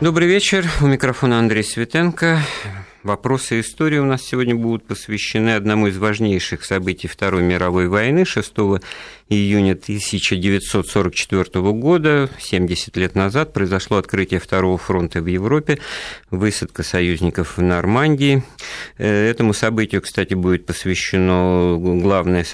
[0.00, 0.64] Добрый вечер.
[0.80, 2.38] У микрофона Андрей Светенко.
[3.04, 8.52] Вопросы истории у нас сегодня будут посвящены одному из важнейших событий Второй мировой войны 6
[9.28, 15.78] июня 1944 года, 70 лет назад, произошло открытие Второго фронта в Европе,
[16.30, 18.42] высадка союзников в Нормандии.
[18.96, 22.44] Э, этому событию, кстати, будет посвящено главное,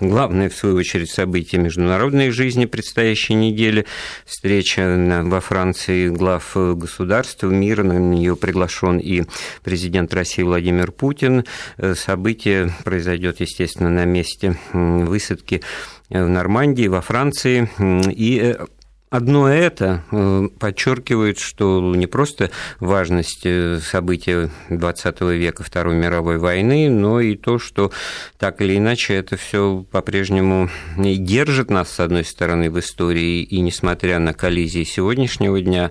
[0.00, 3.86] главное в свою очередь, событие международной жизни предстоящей недели,
[4.26, 9.24] встреча во Франции глав государств мира, на нее приглашен и
[9.62, 11.44] президент России Владимир Путин.
[11.76, 15.62] Э, событие произойдет, естественно, на месте высадки
[16.08, 17.70] в Нормандии, во Франции.
[18.12, 18.66] И э,
[19.10, 26.88] Одно это э, подчеркивает, что не просто важность э, события XX века, Второй мировой войны,
[26.88, 27.90] но и то, что
[28.38, 34.20] так или иначе это все по-прежнему держит нас, с одной стороны, в истории, и несмотря
[34.20, 35.90] на коллизии сегодняшнего дня,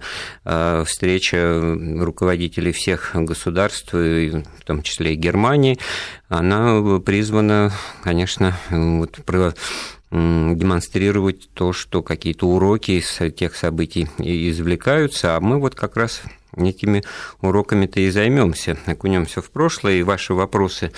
[0.86, 5.78] встреча руководителей всех государств, в том числе и Германии,
[6.30, 9.20] она призвана, конечно, вот,
[10.12, 16.24] демонстрировать то, что какие-то уроки из тех событий извлекаются, а мы вот как раз
[16.56, 17.04] этими
[17.42, 20.92] уроками-то и займемся, окунемся в прошлое, и ваши вопросы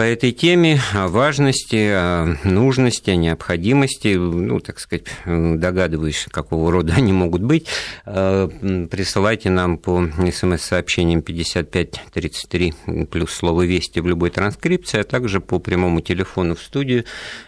[0.00, 6.94] по этой теме, о важности, о нужности, о необходимости, ну, так сказать, догадываюсь, какого рода
[6.94, 7.66] они могут быть,
[8.06, 8.48] э,
[8.90, 12.72] присылайте нам по смс-сообщениям 5533
[13.10, 17.04] плюс слово «Вести» в любой транскрипции, а также по прямому телефону в студию,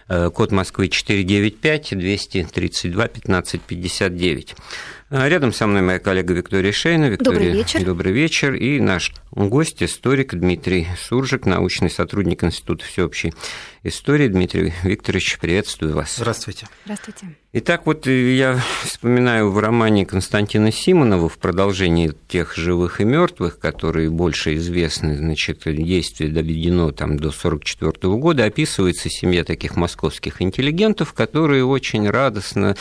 [0.07, 4.55] э, код Москвы 495 232 1559.
[5.02, 7.05] А рядом со мной моя коллега Виктория Шейна.
[7.05, 7.85] Виктория, добрый вечер.
[7.85, 8.53] Добрый вечер.
[8.55, 13.33] И наш гость, историк Дмитрий Суржик, научный сотрудник Института всеобщей
[13.83, 14.27] истории.
[14.27, 16.15] Дмитрий Викторович, приветствую вас.
[16.15, 16.67] Здравствуйте.
[16.85, 17.35] Здравствуйте.
[17.55, 24.09] Итак, вот я вспоминаю в романе Константина Симонова в продолжении тех живых и мертвых, которые
[24.09, 31.63] больше известны, значит, действие доведено там до 1944 года, описывается семья таких московских интеллигентов, которые
[31.63, 32.75] очень радостно,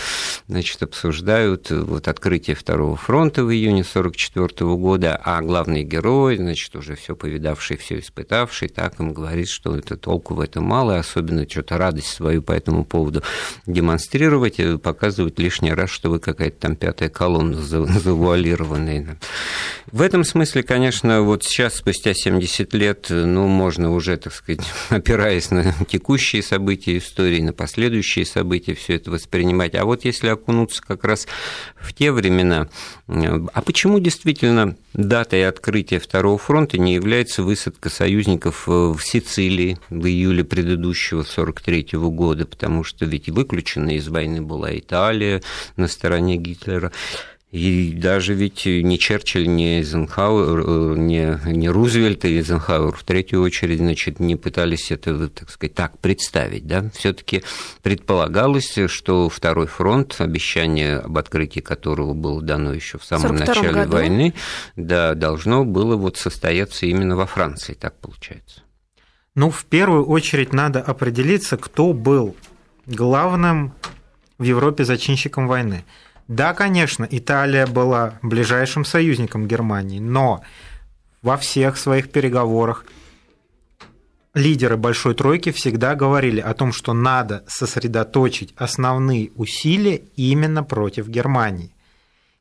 [0.48, 6.94] значит, обсуждают вот открытие Второго фронта в июне 1944 года, а главный герой, значит, уже
[6.94, 11.76] все повидавший, все испытавший, так им говорит, что это толку в этом мало, особенно что-то
[11.76, 13.22] радость свою по этому поводу
[13.66, 19.18] демонстрировать, показывать лишний раз, что вы какая-то там пятая колонна завуалированная.
[19.90, 25.50] В этом смысле, конечно, вот сейчас, спустя 70 лет, ну, можно уже, так сказать, опираясь
[25.50, 29.74] на текущие события истории, на последующие события, все это воспринимать.
[29.74, 31.26] А вот если окунуться как раз
[31.78, 32.68] в те времена,
[33.06, 40.44] а почему действительно датой открытия Второго фронта не является высадка союзников в Сицилии в июле
[40.44, 45.42] предыдущего 1943 года, потому что ведь выключена из войны была Италия
[45.76, 46.92] на стороне Гитлера.
[47.50, 53.76] И даже ведь не Черчилль, не Эйзенхауэр, не, не Рузвельт и Эйзенхауэр в третью очередь,
[53.76, 57.44] значит, не пытались это, так сказать, так представить, да, все таки
[57.82, 63.92] предполагалось, что Второй фронт, обещание об открытии которого было дано еще в самом начале году.
[63.92, 64.32] войны,
[64.76, 68.62] да, должно было вот состояться именно во Франции, так получается.
[69.34, 72.34] Ну, в первую очередь надо определиться, кто был
[72.86, 73.74] главным
[74.42, 75.84] в Европе зачинщиком войны.
[76.26, 80.42] Да, конечно, Италия была ближайшим союзником Германии, но
[81.22, 82.84] во всех своих переговорах
[84.34, 91.72] лидеры Большой Тройки всегда говорили о том, что надо сосредоточить основные усилия именно против Германии.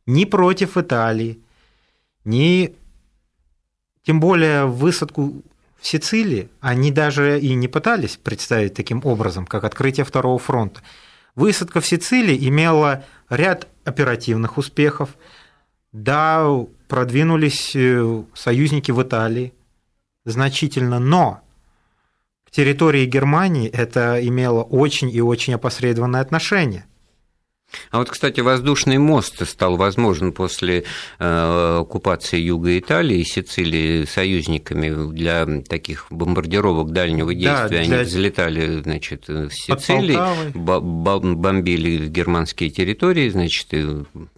[0.07, 1.39] Не против Италии,
[2.25, 2.73] не
[4.03, 5.43] тем более высадку
[5.79, 10.81] в Сицилии они даже и не пытались представить таким образом, как открытие Второго фронта.
[11.35, 15.09] Высадка в Сицилии имела ряд оперативных успехов.
[15.91, 16.47] Да,
[16.87, 19.53] продвинулись э, союзники в Италии
[20.25, 21.41] значительно, но
[22.45, 26.85] к территории Германии это имело очень и очень опосредованное отношение.
[27.89, 30.85] А вот, кстати, воздушный мост стал возможен после
[31.19, 37.79] э, оккупации Юга Италии и Сицилии союзниками для таких бомбардировок дальнего действия.
[37.79, 37.97] Да, для...
[37.97, 40.17] Они взлетали, значит, в Сицилии,
[40.55, 43.67] бомбили германские территории, значит,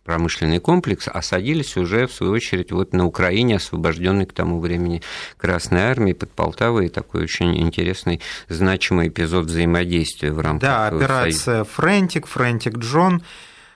[0.03, 5.01] промышленный комплекс, а садились уже, в свою очередь, вот на Украине, освобожденной к тому времени
[5.37, 8.19] Красной Армией под Полтавой, такой очень интересный,
[8.49, 10.61] значимый эпизод взаимодействия в рамках...
[10.69, 13.23] Да, операция «Френтик», «Френтик Джон»,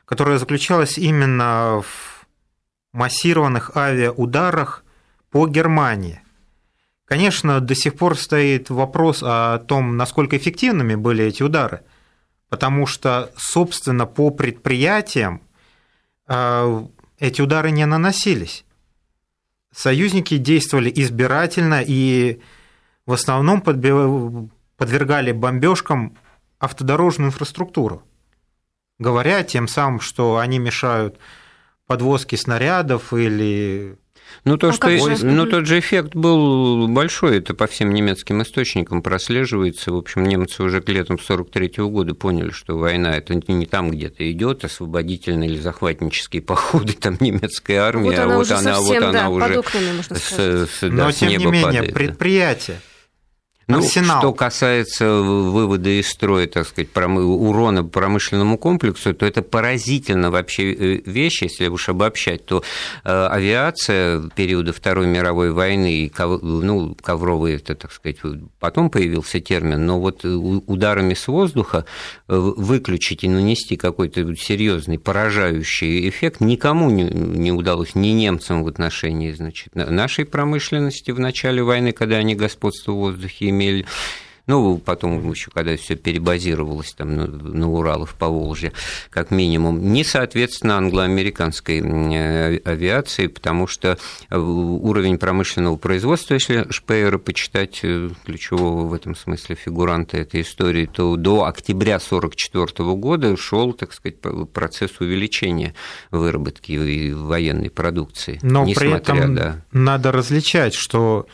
[0.06, 2.26] которая заключалась именно в
[2.94, 4.84] массированных авиаударах
[5.32, 6.22] по Германии.
[7.06, 11.82] Конечно, до сих пор стоит вопрос о том, насколько эффективными были эти удары,
[12.50, 15.42] потому что, собственно, по предприятиям
[16.28, 18.66] эти удары не наносились.
[19.74, 22.42] Союзники действовали избирательно и
[23.06, 26.18] в основном подвергали бомбежкам
[26.60, 28.04] автодорожную инфраструктуру,
[29.00, 31.20] говоря тем самым, что они мешают
[31.86, 33.98] подвозке снарядов или
[34.44, 35.26] ну, то, а что, же?
[35.26, 39.92] ну, тот же эффект был большой, это по всем немецким источникам прослеживается.
[39.92, 43.92] В общем, немцы уже к летом 43 -го года поняли, что война это не там
[43.92, 49.10] где-то идет, освободительные или захватнические походы там немецкой армии, вот а вот она, вот да,
[49.10, 51.94] она уже окнами, с, с, да, Но, с тем неба не менее, падает.
[51.94, 52.80] предприятие,
[53.68, 54.20] ну, арсенал.
[54.20, 61.02] что касается вывода из строя, так сказать, урона промышленному комплексу, то это поразительно вообще э,
[61.06, 62.64] вещь, если уж обобщать, то
[63.04, 68.20] э, авиация периода Второй мировой войны, ну, ковровый, это, так сказать,
[68.60, 71.84] потом появился термин, но вот ударами с воздуха
[72.30, 79.34] э, выключить и нанести какой-то серьезный поражающий эффект никому не удалось, ни немцам в отношении,
[79.34, 83.86] значит, нашей промышленности в начале войны, когда они господство в воздухе имели.
[84.48, 88.72] Ну, потом еще, когда все перебазировалось там на, на Уралов по Волжье,
[89.10, 93.98] как минимум, не соответственно англо-американской э, авиации, потому что
[94.30, 100.86] э, уровень промышленного производства, если Шпеера почитать э, ключевого в этом смысле фигуранта этой истории,
[100.86, 104.16] то до октября 1944 года шел, так сказать,
[104.54, 105.74] процесс увеличения
[106.10, 108.40] выработки военной продукции.
[108.42, 109.62] Но при этом да...
[109.74, 111.28] надо различать, что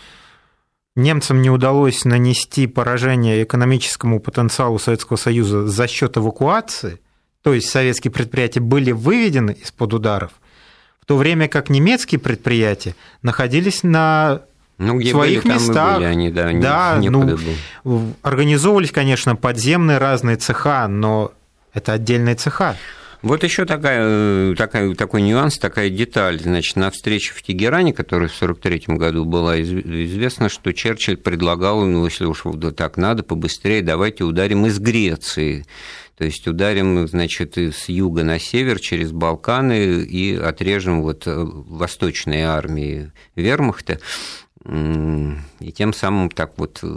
[0.95, 6.99] Немцам не удалось нанести поражение экономическому потенциалу Советского Союза за счет эвакуации,
[7.41, 10.31] то есть советские предприятия были выведены из-под ударов,
[11.01, 14.43] в то время как немецкие предприятия находились на
[14.77, 15.97] ну, где своих были, местах.
[15.97, 17.37] были они, да, да ну,
[17.83, 18.13] был.
[18.21, 21.31] организовывались, конечно, подземные разные цеха, но
[21.73, 22.77] это отдельные цеха.
[23.23, 26.41] Вот еще такая, э, такая, такой нюанс, такая деталь.
[26.41, 32.03] Значит, на встрече в Тегеране, которая в 1943 году была, известно, что Черчилль предлагал, ну,
[32.03, 32.43] если уж
[32.75, 35.65] так надо, побыстрее, давайте ударим из Греции.
[36.17, 42.45] То есть ударим, значит, с юга на север через Балканы и отрежем вот э, восточные
[42.45, 43.99] армии вермахта
[44.65, 46.87] и тем самым так вот, э,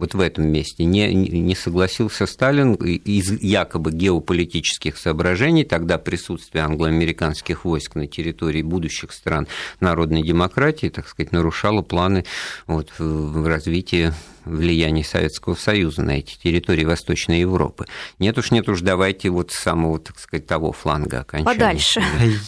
[0.00, 7.64] вот в этом месте не, не согласился Сталин из якобы геополитических соображений, тогда присутствие англоамериканских
[7.64, 9.46] войск на территории будущих стран
[9.78, 12.24] народной демократии, так сказать, нарушало планы
[12.66, 14.12] вот, в развитии
[14.44, 17.86] влияния Советского Союза на эти территории Восточной Европы.
[18.18, 21.54] Нет уж, нет уж, давайте вот с самого, так сказать, того фланга окончания.
[21.54, 22.02] Подальше.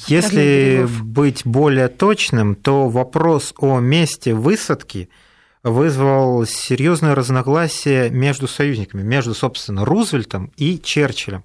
[0.06, 5.10] Если быть более точным, то вопрос о месте высадки
[5.62, 11.44] вызвал серьезное разногласие между союзниками, между, собственно, Рузвельтом и Черчиллем.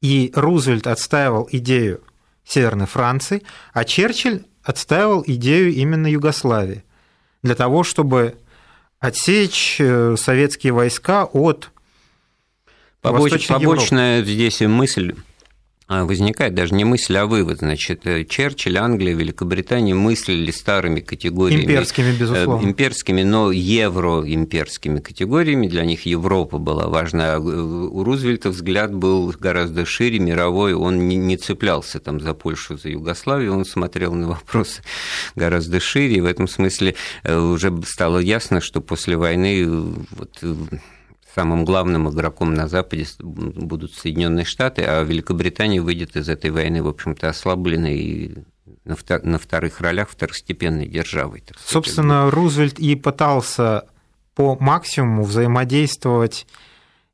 [0.00, 2.02] И Рузвельт отстаивал идею
[2.44, 3.42] Северной Франции,
[3.72, 6.84] а Черчилль отстаивал идею именно Югославии
[7.42, 8.36] для того, чтобы
[9.00, 11.70] отсечь э, советские войска от
[13.00, 14.30] Побоч, побочная Европы.
[14.30, 15.14] здесь мысль
[15.88, 17.60] возникает даже не мысль, а вывод.
[17.60, 21.62] Значит, э, Черчилль, Англия, Великобритания мыслили старыми категориями.
[21.62, 22.62] Имперскими, безусловно.
[22.62, 25.66] Э, имперскими, но евроимперскими категориями.
[25.66, 27.36] Для них Европа была важна.
[27.36, 30.74] А у Рузвельта взгляд был гораздо шире, мировой.
[30.74, 33.54] Он не цеплялся там за Польшу, за Югославию.
[33.54, 34.82] Он смотрел на вопросы
[35.36, 36.16] гораздо шире.
[36.16, 40.38] И в этом смысле э, уже стало ясно, что после войны вот,
[41.38, 46.88] самым главным игроком на Западе будут Соединенные Штаты, а Великобритания выйдет из этой войны, в
[46.88, 48.34] общем-то, ослабленной и
[48.84, 51.44] на вторых ролях второстепенной державой.
[51.64, 53.84] Собственно, Рузвельт и пытался
[54.34, 56.48] по максимуму взаимодействовать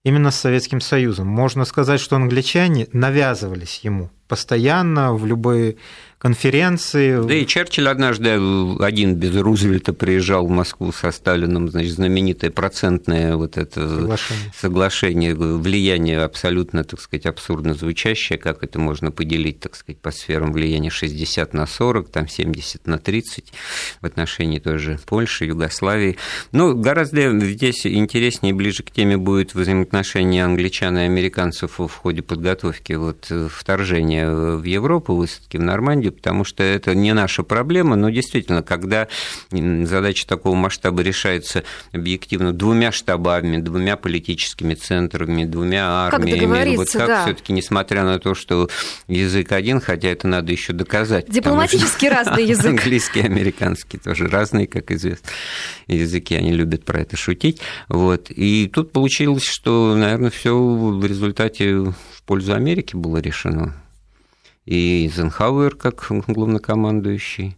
[0.04, 1.26] именно с Советским Союзом.
[1.26, 5.76] Можно сказать, что англичане навязывались ему постоянно в любые
[6.24, 7.22] конференции.
[7.22, 8.40] Да и Черчилль однажды
[8.80, 15.34] один без Рузвельта приезжал в Москву со Сталином, значит, знаменитое процентное вот это соглашение, соглашение
[15.34, 20.88] влияние абсолютно, так сказать, абсурдно звучащее, как это можно поделить, так сказать, по сферам влияния
[20.88, 23.52] 60 на 40, там 70 на 30
[24.00, 26.16] в отношении тоже Польши, Югославии.
[26.52, 32.94] Ну, гораздо здесь интереснее ближе к теме будет взаимоотношения англичан и американцев в ходе подготовки
[32.94, 38.62] вот вторжения в Европу, высадки в Нормандию, потому что это не наша проблема, но действительно,
[38.62, 39.08] когда
[39.50, 47.24] задача такого масштаба решается объективно двумя штабами, двумя политическими центрами, двумя армиями, вот как да.
[47.24, 48.68] все-таки, несмотря на то, что
[49.08, 51.30] язык один, хотя это надо еще доказать.
[51.30, 52.66] Дипломатически разный язык.
[52.66, 55.28] Английский, американский тоже разные, как известно,
[55.86, 57.60] языки, они любят про это шутить.
[57.88, 58.30] Вот.
[58.30, 63.74] И тут получилось, что, наверное, все в результате в пользу Америки было решено.
[64.64, 67.56] И Эйзенхауэр как главнокомандующий.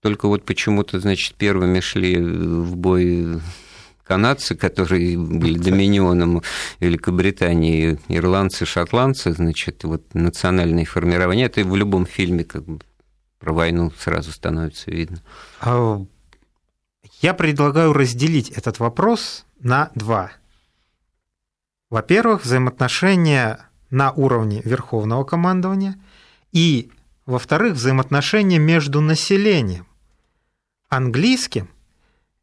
[0.00, 3.40] Только вот почему-то, значит, первыми шли в бой
[4.04, 6.42] канадцы, которые были доминионом
[6.80, 12.80] Великобритании, ирландцы, шотландцы, значит, вот национальные формирования, это в любом фильме как бы
[13.38, 15.18] про войну сразу становится видно.
[15.60, 16.04] А,
[17.20, 20.32] я предлагаю разделить этот вопрос на два.
[21.90, 25.96] Во-первых, взаимоотношения на уровне верховного командования
[26.52, 26.90] и,
[27.26, 29.86] во-вторых, взаимоотношения между населением
[30.88, 31.68] английским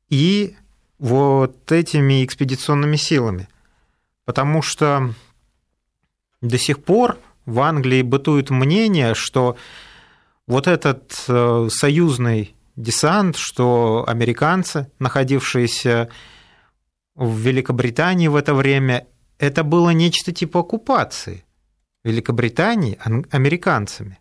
[0.09, 0.55] и
[0.97, 3.47] вот этими экспедиционными силами.
[4.25, 5.13] Потому что
[6.41, 9.55] до сих пор в Англии бытует мнение, что
[10.47, 16.09] вот этот э, союзный десант, что американцы, находившиеся
[17.15, 19.05] в Великобритании в это время,
[19.37, 21.43] это было нечто типа оккупации
[22.03, 22.97] Великобритании
[23.31, 24.19] американцами.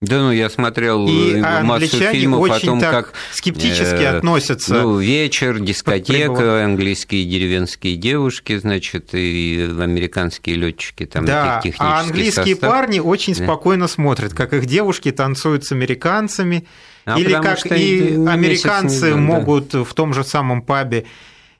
[0.00, 4.72] Да, ну я смотрел и э, массу фильмов очень о том, как скептически э, относятся.
[4.72, 12.70] Ну, вечер, дискотека, английские деревенские девушки, значит, и американские летчики там да, а английские состав.
[12.70, 13.44] парни очень да.
[13.44, 16.66] спокойно смотрят, как их девушки танцуют с американцами,
[17.04, 21.04] а или как и американцы могут в том же самом пабе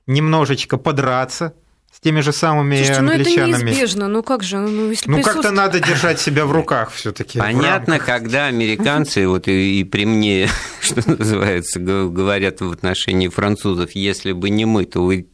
[0.07, 1.53] немножечко подраться
[1.93, 3.51] с теми же самыми Слушайте, англичанами.
[3.51, 4.59] Ну это неизбежно, ну как же?
[4.59, 9.49] Ну, если ну как-то надо держать себя в руках все таки Понятно, когда американцы, вот
[9.49, 10.49] и, и при мне,
[10.81, 15.27] что называется, говорят в отношении французов, если бы не мы, то вы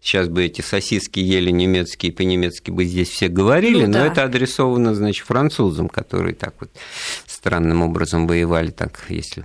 [0.00, 4.06] сейчас бы эти сосиски ели немецкие, по-немецки бы здесь все говорили, ну, но да.
[4.06, 6.70] это адресовано, значит, французам, которые так вот
[7.26, 9.44] странным образом воевали, так, если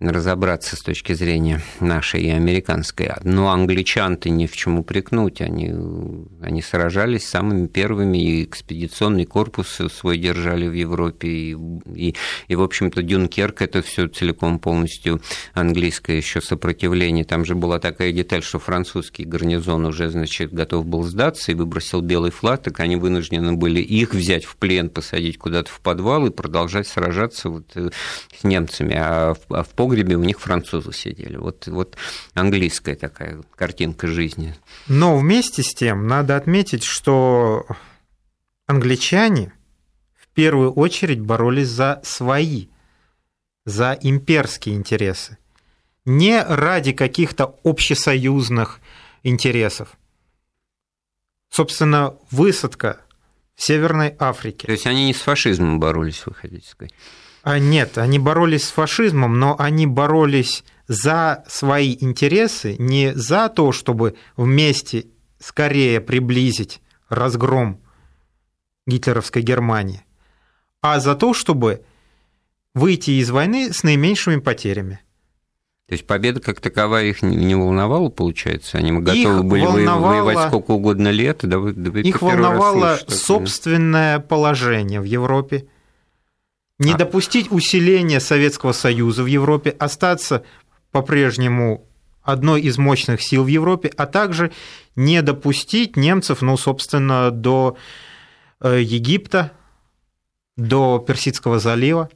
[0.00, 3.10] разобраться с точки зрения нашей и американской.
[3.22, 5.42] Но англичан-то ни в чем упрекнуть.
[5.42, 5.72] Они,
[6.40, 11.28] они сражались самыми первыми, и экспедиционный корпус свой держали в Европе.
[11.28, 11.56] И,
[11.94, 12.14] и,
[12.48, 15.20] и в общем-то, Дюнкерк– это все целиком полностью
[15.52, 17.24] английское еще сопротивление.
[17.24, 22.00] Там же была такая деталь, что французский гарнизон уже, значит, готов был сдаться и выбросил
[22.00, 26.30] белый флаг, так они вынуждены были их взять в плен, посадить куда-то в подвал и
[26.30, 27.90] продолжать сражаться вот э,
[28.38, 28.94] с немцами.
[28.96, 31.36] А в, а в погребе у них французы сидели.
[31.36, 31.96] Вот, вот
[32.34, 34.54] английская такая картинка жизни.
[34.86, 37.66] Но вместе с тем надо отметить, что
[38.66, 39.52] англичане
[40.16, 42.68] в первую очередь боролись за свои,
[43.64, 45.38] за имперские интересы.
[46.04, 48.80] Не ради каких-то общесоюзных
[49.24, 49.88] интересов.
[51.50, 53.00] Собственно, высадка
[53.56, 54.66] в Северной Африке.
[54.68, 56.94] То есть они не с фашизмом боролись, вы хотите сказать?
[57.42, 63.72] А нет, они боролись с фашизмом, но они боролись за свои интересы, не за то,
[63.72, 65.06] чтобы вместе
[65.38, 67.80] скорее приблизить разгром
[68.86, 70.04] гитлеровской Германии,
[70.82, 71.82] а за то, чтобы
[72.74, 75.00] выйти из войны с наименьшими потерями.
[75.88, 78.78] То есть победа как таковая их не волновала, получается?
[78.78, 80.12] Они готовы их были волновало...
[80.12, 81.40] воевать сколько угодно лет?
[81.42, 85.66] Да вы, да вы их волновало собственное положение в Европе–
[86.80, 86.96] не а.
[86.96, 90.42] допустить усиления Советского Союза в Европе, остаться
[90.90, 91.86] по-прежнему
[92.22, 94.50] одной из мощных сил в Европе, а также
[94.96, 97.76] не допустить немцев, ну, собственно, до
[98.60, 99.52] э, Египта,
[100.56, 102.10] до Персидского залива.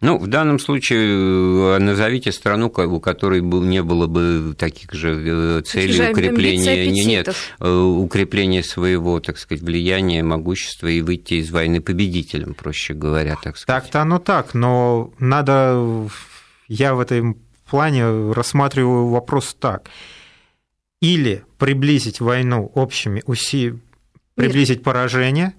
[0.00, 5.62] Ну, в данном случае э, назовите страну, у которой не было бы таких же э,
[5.62, 11.50] целей же укрепления, не, нет, э, укрепления своего, так сказать, влияния, могущества и выйти из
[11.50, 13.82] войны победителем, проще говоря, так сказать.
[13.82, 16.08] Так-то оно так, но надо,
[16.68, 17.36] я в этом
[17.68, 19.90] плане рассматриваю вопрос так.
[21.00, 23.80] Или приблизить войну общими усилиями,
[24.36, 25.54] приблизить поражение,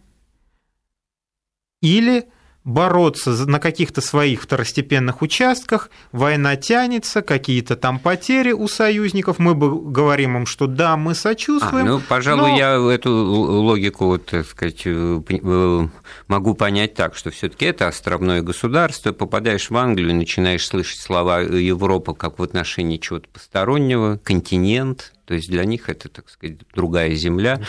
[1.81, 2.25] или
[2.63, 9.91] бороться на каких-то своих второстепенных участках, война тянется, какие-то там потери у союзников, мы бы
[9.91, 11.85] говорим им, что да, мы сочувствуем.
[11.85, 12.57] А, ну, пожалуй, но...
[12.57, 15.87] я эту логику, вот, так сказать, э, э,
[16.27, 21.39] могу понять так, что все таки это островное государство, попадаешь в Англию, начинаешь слышать слова
[21.41, 27.13] Европа как в отношении чего-то постороннего, континент, то есть для них это, так сказать, другая
[27.13, 27.61] земля.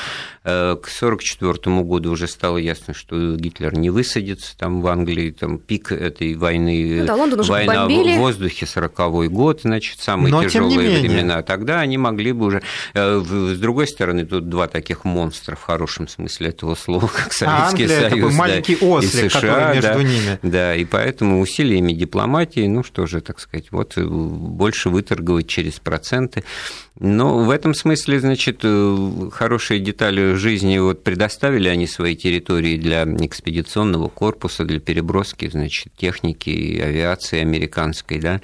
[0.45, 5.59] Э, к 1944 году уже стало ясно, что Гитлер не высадится там в Англии, там
[5.59, 8.17] пик этой войны, ну, да, война бомбили.
[8.17, 11.43] в воздухе, 40-й год, значит, самые Но, тяжелые времена.
[11.43, 12.63] Тогда они могли бы уже...
[12.95, 17.69] Э, с другой стороны, тут два таких монстра в хорошем смысле этого слова, как а
[17.69, 20.39] Советский а Союз такой маленький да, ослик, и США, между да, ними.
[20.43, 25.79] Да, и поэтому усилиями дипломатии, ну что же, так сказать, вот э, больше выторговать через
[25.79, 26.43] проценты.
[26.99, 33.03] Но в этом смысле, значит, э, хорошие детали жизни вот предоставили они свои территории для
[33.03, 38.41] экспедиционного корпуса, для переброски, значит, техники авиации американской, да,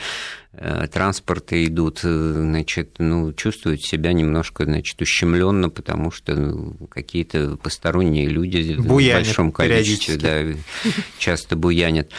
[0.54, 7.56] э, транспорты идут, э, значит, ну, чувствуют себя немножко, значит, ущемленно, потому что ну, какие-то
[7.62, 12.10] посторонние люди буянят в большом количестве, да, часто буянят.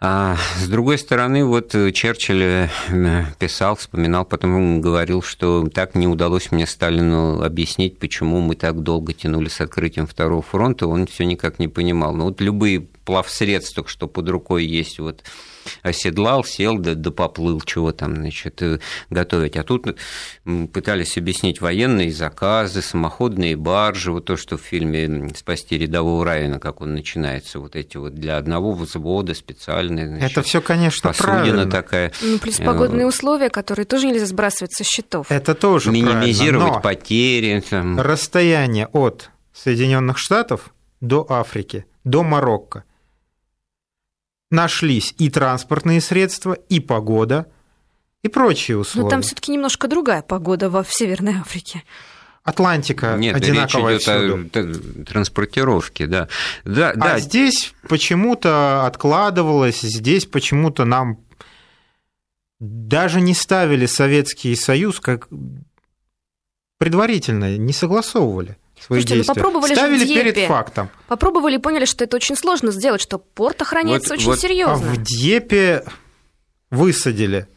[0.00, 6.52] А с другой стороны, вот Черчилль э, писал, вспоминал, потом говорил, что так не удалось
[6.52, 11.58] мне Сталину объяснить, почему мы так долго тянули с открытием Второго фронта, он все никак
[11.58, 12.14] не понимал.
[12.14, 15.24] Но вот любые плавсредства, что под рукой есть, вот
[15.82, 18.78] оседлал, сел, да, да поплыл, чего там, значит, э,
[19.10, 19.56] готовить.
[19.56, 19.96] А тут
[20.72, 26.80] пытались объяснить военные заказы, самоходные баржи, вот то, что в фильме «Спасти рядового Райана», как
[26.80, 30.08] он начинается, вот эти вот для одного взвода специальные.
[30.08, 31.66] Значит, Это все, конечно, правильно.
[31.70, 32.12] такая.
[32.22, 35.30] Ну, плюс погодные э, условия, которые тоже нельзя сбрасывать со счетов.
[35.30, 37.62] Это тоже Минимизировать Но потери.
[37.68, 38.00] Там.
[38.00, 42.84] Расстояние от Соединенных Штатов до Африки, до Марокко
[44.50, 47.46] нашлись и транспортные средства, и погода,
[48.22, 49.04] и прочие условия.
[49.04, 51.84] Но там все-таки немножко другая погода в Северной Африке.
[52.44, 56.28] Атлантика Нет, одинаковая речь идет о транспортировке, да.
[56.64, 57.18] да, а да.
[57.18, 61.18] здесь почему-то откладывалось, здесь почему-то нам
[62.58, 65.28] даже не ставили Советский Союз как
[66.78, 69.34] предварительно, не согласовывали свои Слушайте, ну действия.
[69.34, 70.32] Попробовали Ставили же в Дьепе.
[70.32, 70.90] перед фактом.
[71.06, 74.90] Попробовали и поняли, что это очень сложно сделать, что порт охраняется вот, очень вот, серьезно.
[74.90, 75.84] А в Дьепе
[76.70, 77.48] высадили.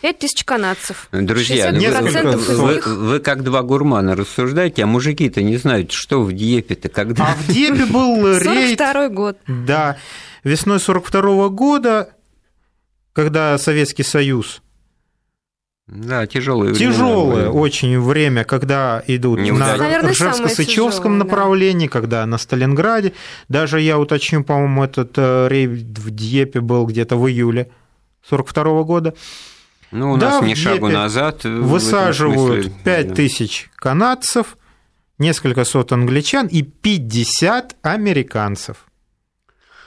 [0.00, 1.08] Пять тысяч канадцев.
[1.12, 6.22] Друзья, ну вы, вы, вы, вы как два гурмана рассуждаете, а мужики-то не знают, что
[6.22, 7.26] в Дьепе-то когда.
[7.26, 8.78] А в Дьепе был рейд...
[8.78, 9.38] 42 год.
[9.46, 9.98] Да,
[10.42, 12.14] весной 42 -го года,
[13.12, 14.62] когда Советский Союз
[15.90, 16.92] да, тяжелое время.
[16.92, 23.12] Тяжелое очень время, когда идут Не на Ржевско-Сычевском направлении, когда на Сталинграде.
[23.48, 27.72] Даже я уточню, по-моему, этот э, рейд в Дьепе был где-то в июле
[28.28, 29.14] 42 года.
[29.90, 31.42] Ну, у да, нас ни шагу назад.
[31.42, 34.58] Высаживают 5 тысяч канадцев,
[35.18, 38.86] несколько сот англичан и 50 американцев.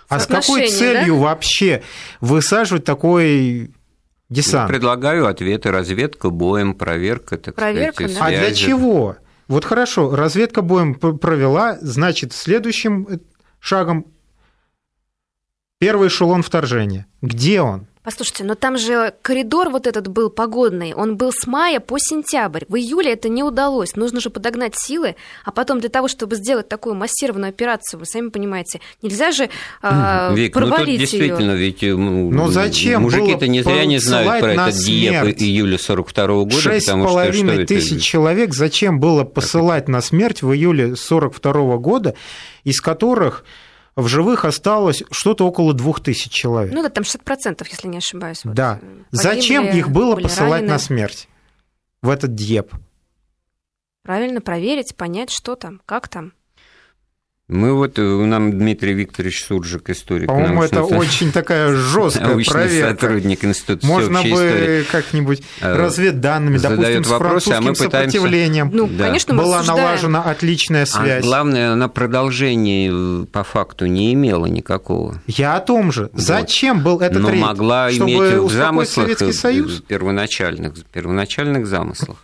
[0.09, 1.21] А с какой целью да?
[1.21, 1.81] вообще
[2.19, 3.71] высаживать такой
[4.33, 4.69] десант.
[4.69, 5.71] Я предлагаю ответы.
[5.71, 8.25] Разведка боем, проверка, так проверка, сказать, да?
[8.25, 9.17] А для чего?
[9.47, 13.17] Вот хорошо, разведка боем провела, значит, следующим э,
[13.59, 14.05] шагом
[15.79, 17.05] первый эшелон вторжения.
[17.21, 17.87] Где он?
[18.03, 22.65] Послушайте, но там же коридор вот этот был погодный, он был с мая по сентябрь.
[22.67, 23.95] В июле это не удалось.
[23.95, 28.27] Нужно же подогнать силы, а потом для того, чтобы сделать такую массированную операцию, вы сами
[28.27, 29.49] понимаете, нельзя же
[29.81, 31.55] э, Вик, провалить ну тут действительно, её.
[31.55, 31.81] ведь
[32.35, 36.87] но зачем мужики-то не зря не знают про этот диеп июля 42 -го года, Шесть
[36.87, 38.01] потому что что тысяч это...
[38.01, 42.15] человек зачем было посылать на смерть в июле 42 -го года,
[42.65, 43.45] из которых
[43.95, 46.73] в живых осталось что-то около двух тысяч человек.
[46.73, 48.43] Ну да, там 60%, если не ошибаюсь.
[48.43, 48.75] Вот да.
[48.75, 50.73] Погибли, Зачем их было посылать ранены.
[50.73, 51.27] на смерть
[52.01, 52.73] в этот Дьеп?
[54.03, 56.33] Правильно проверить, понять, что там, как там.
[57.53, 60.27] Мы вот, э, нам Дмитрий Викторович Суржик, историк.
[60.27, 62.89] По-моему, это очень такая жесткая проверка.
[62.89, 68.17] сотрудник Института Можно бы как-нибудь э, разведданными, допустим, с вопросы, а мы пытаемся...
[68.17, 68.71] сопротивлением.
[68.73, 69.05] Ну, да.
[69.05, 69.87] конечно, мы Была обсуждаем.
[69.87, 71.23] налажена отличная а связь.
[71.23, 75.21] А главное, она продолжения э, по факту не имела никакого.
[75.27, 76.09] Я о том же.
[76.11, 76.21] Вот.
[76.21, 77.41] Зачем был этот Но рейд?
[77.41, 79.09] могла иметь в замыслах
[79.87, 82.17] первоначальных, первоначальных замыслах.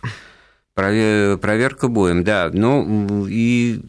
[0.74, 2.50] Проверка боем, да.
[2.52, 3.82] Ну, и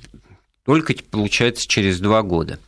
[0.66, 2.60] только, получается, через два года.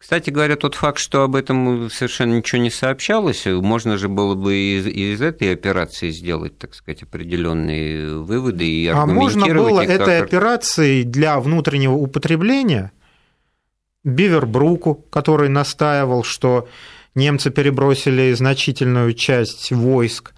[0.00, 4.54] Кстати говоря, тот факт, что об этом совершенно ничего не сообщалось, можно же было бы
[4.56, 10.20] из, из этой операции сделать, так сказать, определенные выводы и А можно было их, этой
[10.20, 10.28] как...
[10.28, 12.92] операцией для внутреннего употребления
[14.02, 16.66] Бивербруку, который настаивал, что
[17.14, 20.32] немцы перебросили значительную часть войск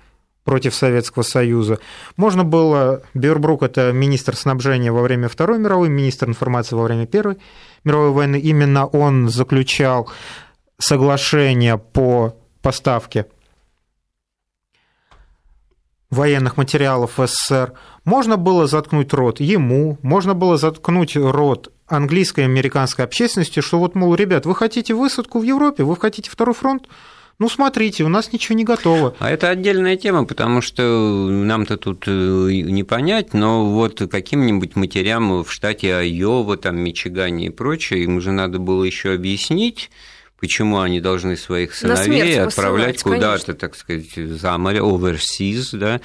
[0.45, 1.79] против Советского Союза.
[2.17, 7.39] Можно было, Бюрбрук– это министр снабжения во время Второй мировой, министр информации во время Первой
[7.85, 8.37] мировой войны.
[8.41, 10.11] Именно он заключал
[10.79, 13.27] соглашение по поставке
[16.11, 17.73] военных материалов в СССР.
[18.05, 23.95] Можно было заткнуть рот ему, можно было заткнуть рот английской и американской общественности, что вот,
[23.95, 26.87] мол, ребят, вы хотите высадку в Европе, вы хотите второй фронт,
[27.39, 29.17] ну, смотрите, у нас ничего не готово.
[29.19, 35.43] А это отдельная тема, потому что нам-то тут э, не понять, но вот каким-нибудь матерям
[35.43, 39.91] в штате Айова, там, Мичигане и прочее, им же надо было еще объяснить,
[40.43, 46.01] почему они должны своих сыновей отправлять куда-то, так сказать, за море, overseas, да,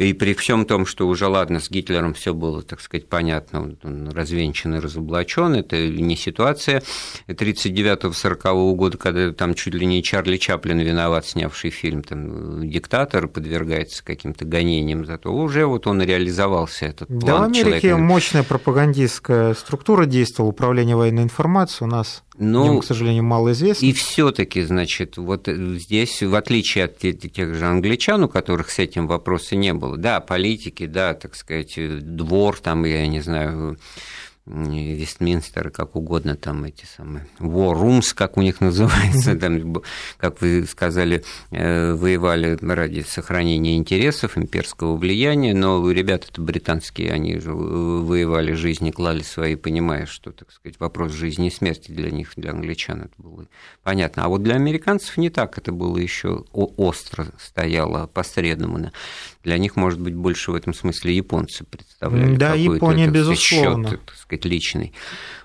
[0.00, 4.08] и при всем том, что уже, ладно, с Гитлером все было, так сказать, понятно, он
[4.08, 6.82] развенчан и разоблачен, это не ситуация
[7.28, 14.02] 39-40 года, когда там чуть ли не Чарли Чаплин виноват, снявший фильм, там, диктатор подвергается
[14.02, 17.98] каким-то гонениям, зато уже вот он реализовался, этот план Да, в Америке человека.
[17.98, 23.84] мощная пропагандистская структура действовала, управление военной информацией у нас ну, Нем, к сожалению, мало известно.
[23.84, 29.06] И все-таки, значит, вот здесь, в отличие от тех же англичан, у которых с этим
[29.06, 31.74] вопроса не было, да, политики, да, так сказать,
[32.16, 33.78] двор, там, я не знаю,
[34.46, 39.82] Вестминстер, как угодно, там эти самые war rooms, как у них называется, там,
[40.16, 47.52] как вы сказали, э, воевали ради сохранения интересов, имперского влияния, но ребята-то британские, они же
[47.52, 52.50] воевали жизни, клали свои, понимая, что, так сказать, вопрос жизни и смерти для них, для
[52.50, 53.46] англичан это было
[53.84, 54.24] понятно.
[54.24, 58.90] А вот для американцев не так, это было еще остро стояло посредному.
[59.42, 62.36] Для них, может быть, больше в этом смысле японцы представляли.
[62.36, 63.88] Да, Япония, безусловно.
[63.88, 64.92] Счет, так сказать, личный.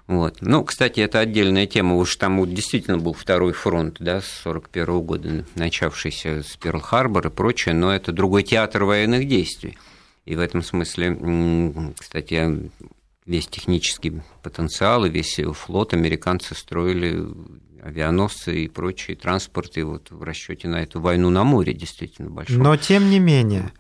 [0.08, 0.38] Вот.
[0.41, 1.95] Ну, кстати, это отдельная тема.
[1.95, 7.29] Уж там вот действительно был второй фронт, да, с 41 года, начавшийся с Перл-Харбор и
[7.31, 9.77] прочее, но это другой театр военных действий.
[10.25, 11.17] И в этом смысле,
[11.97, 12.69] кстати,
[13.25, 17.25] весь технический потенциал и весь флот американцы строили
[17.86, 22.58] авианосцы и прочие транспорты вот в расчете на эту войну на море действительно большой.
[22.58, 23.71] Но тем не менее,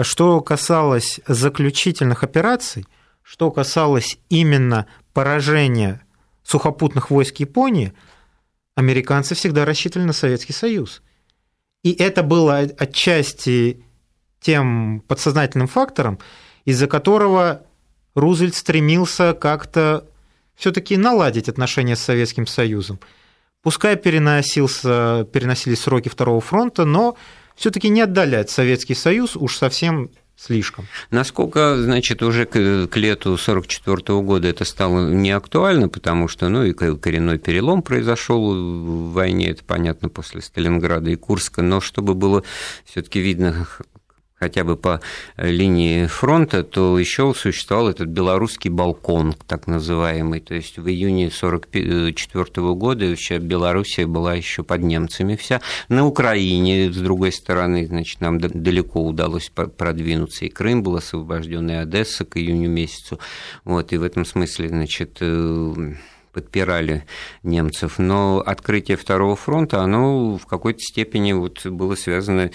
[0.00, 2.86] что касалось заключительных операций,
[3.22, 6.04] что касалось именно поражения
[6.42, 7.92] сухопутных войск Японии,
[8.74, 11.00] американцы всегда рассчитывали на Советский Союз.
[11.84, 13.84] И это было отчасти
[14.40, 16.18] тем подсознательным фактором,
[16.64, 17.62] из-за которого
[18.16, 20.04] Рузвельт стремился как-то
[20.56, 22.98] все-таки наладить отношения с Советским Союзом.
[23.62, 27.16] Пускай переносился, переносились сроки Второго фронта, но
[27.54, 30.86] все-таки не отдалять Советский Союз уж совсем слишком.
[31.10, 36.64] Насколько, значит, уже к, к лету 1944 года это стало не актуально, потому что, ну,
[36.64, 42.42] и коренной перелом произошел в войне, это понятно, после Сталинграда и Курска, но чтобы было
[42.84, 43.66] все-таки видно
[44.42, 45.00] хотя бы по
[45.36, 50.40] линии фронта, то еще существовал этот белорусский балкон, так называемый.
[50.40, 55.60] То есть в июне 1944 года еще Белоруссия была еще под немцами вся.
[55.88, 60.44] На Украине, с другой стороны, значит, нам далеко удалось продвинуться.
[60.44, 63.20] И Крым был освобожден, и Одесса к июню месяцу.
[63.64, 65.94] Вот, и в этом смысле, значит, э,
[66.32, 67.04] подпирали
[67.44, 72.50] немцев, но открытие Второго фронта, оно в какой-то степени вот было связано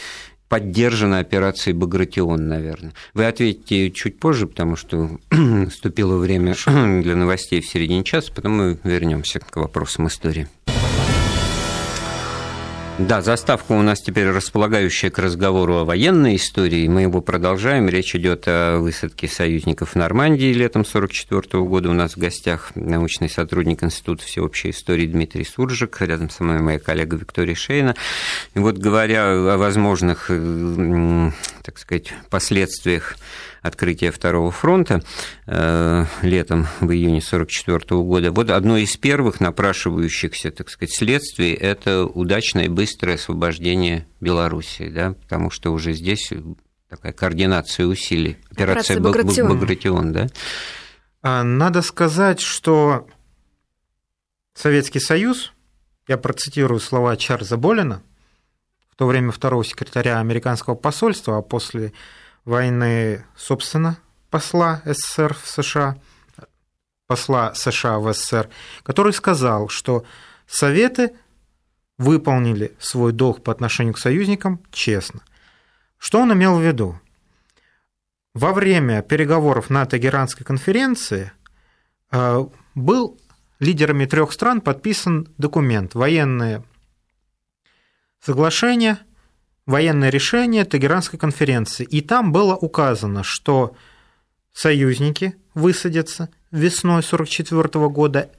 [0.50, 2.94] поддержана операцией «Багратион», наверное.
[3.14, 8.80] Вы ответите чуть позже, потому что наступило время для новостей в середине часа, потом мы
[8.84, 10.48] вернемся к вопросам истории.
[13.00, 16.88] Да, заставка у нас теперь располагающая к разговору о военной истории.
[16.88, 17.88] Мы его продолжаем.
[17.88, 21.92] Речь идет о высадке союзников в Нормандии летом 1944 года.
[21.92, 26.02] У нас в гостях научный сотрудник Института всеобщей истории Дмитрий Суржик.
[26.02, 27.96] Рядом со мной моя коллега Виктория Шейна.
[28.56, 30.32] И вот говоря о возможных,
[31.68, 33.18] так сказать, последствиях
[33.62, 35.04] открытия Второго фронта
[35.48, 38.32] э, летом в июне 1944 года.
[38.32, 45.12] Вот одно из первых напрашивающихся, так сказать, следствий– это удачное и быстрое освобождение Белоруссии, да,
[45.12, 46.32] потому что уже здесь
[46.88, 48.38] такая координация усилий.
[48.50, 49.50] Операция, Операция Багратион.
[49.50, 50.28] Багратион, да?
[51.22, 53.10] А, надо сказать, что
[54.54, 55.52] Советский Союз,
[56.08, 58.04] я процитирую слова Чарльза Болина,
[58.98, 61.94] то время второго секретаря американского посольства, а после
[62.46, 65.98] войны, собственно, посла СССР в США,
[67.06, 68.50] посла США в СССР,
[68.84, 70.04] который сказал, что
[70.48, 71.14] Советы
[71.98, 75.22] выполнили свой долг по отношению к союзникам честно.
[75.98, 77.00] Что он имел в виду?
[78.34, 81.32] Во время переговоров на Тегеранской конференции
[82.12, 83.20] э, был
[83.60, 86.64] лидерами трех стран подписан документ «Военное
[88.20, 89.00] соглашение
[89.66, 93.76] военное решение Тегеранской конференции, и там было указано, что
[94.54, 98.32] союзники высадятся весной 1944 года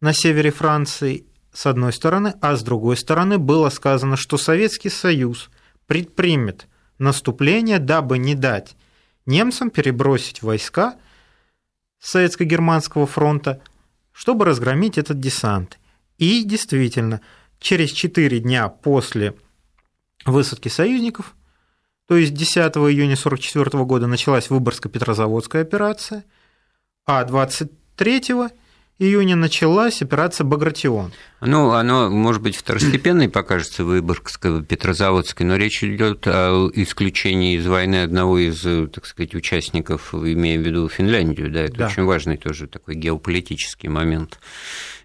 [0.00, 5.50] на севере Франции с одной стороны, а с другой стороны было сказано, что Советский Союз
[5.86, 6.66] предпримет
[6.98, 8.76] наступление, дабы не дать
[9.26, 10.96] немцам перебросить войска
[12.00, 13.60] Советско-Германского фронта,
[14.12, 15.78] чтобы разгромить этот десант.
[16.18, 17.20] И действительно,
[17.60, 19.34] через 4 дня после
[20.24, 21.34] высадки союзников,
[22.08, 26.24] то есть 10 июня 1944 года началась Выборгско-Петрозаводская операция,
[27.06, 28.22] а 23
[28.98, 31.12] июня началась операция «Багратион».
[31.40, 38.02] Ну, оно, может быть, второстепенной покажется Выборгской, Петрозаводской, но речь идет о исключении из войны
[38.02, 41.86] одного из, так сказать, участников, имея в виду Финляндию, да, это да.
[41.86, 44.38] очень важный тоже такой геополитический момент.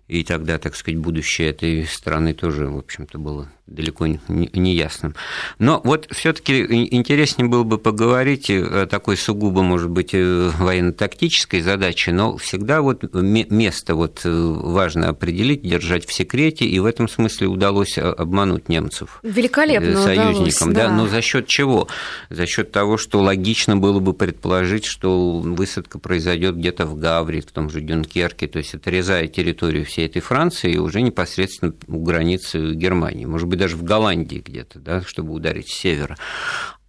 [0.08, 5.15] И тогда, так сказать, будущее этой страны тоже, в общем-то, было далеко не ясным.
[5.58, 6.62] Но вот все-таки
[6.95, 13.04] интереснее было бы поговорить о такой сугубо, может быть, э, военно-тактической задаче, но всегда вот
[13.13, 19.19] место вот э, важно определить, держать в секрете, и в этом смысле удалось обмануть немцев.
[19.23, 20.88] Великолепно э, Союзникам, удалось, да.
[20.88, 20.91] да.
[20.91, 21.88] Но за счет чего?
[22.30, 27.51] За счет того, что логично было бы предположить, что высадка произойдет где-то в Гавре, в
[27.51, 32.75] том же Дюнкерке, то есть отрезая территорию всей этой Франции и уже непосредственно у границы
[32.75, 33.25] Германии.
[33.25, 36.18] Может быть, быть, даже в Голландии где-то, да, чтобы ударить с севера.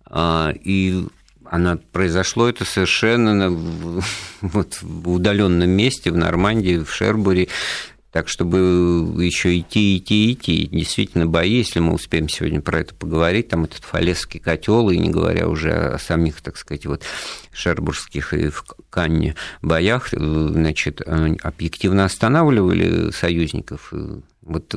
[0.06, 1.04] А, и
[1.44, 3.50] она произошло это совершенно
[4.40, 7.48] вот, в удаленном месте, в Нормандии, в Шербуре.
[8.12, 10.66] Так, чтобы еще идти, идти, идти.
[10.72, 15.10] Действительно, бои, если мы успеем сегодня про это поговорить, там этот фалесский котел, и не
[15.10, 17.02] говоря уже о самих, так сказать, вот
[17.52, 23.92] шербургских и в Канне боях, э, значит, объективно останавливали союзников.
[24.40, 24.74] Вот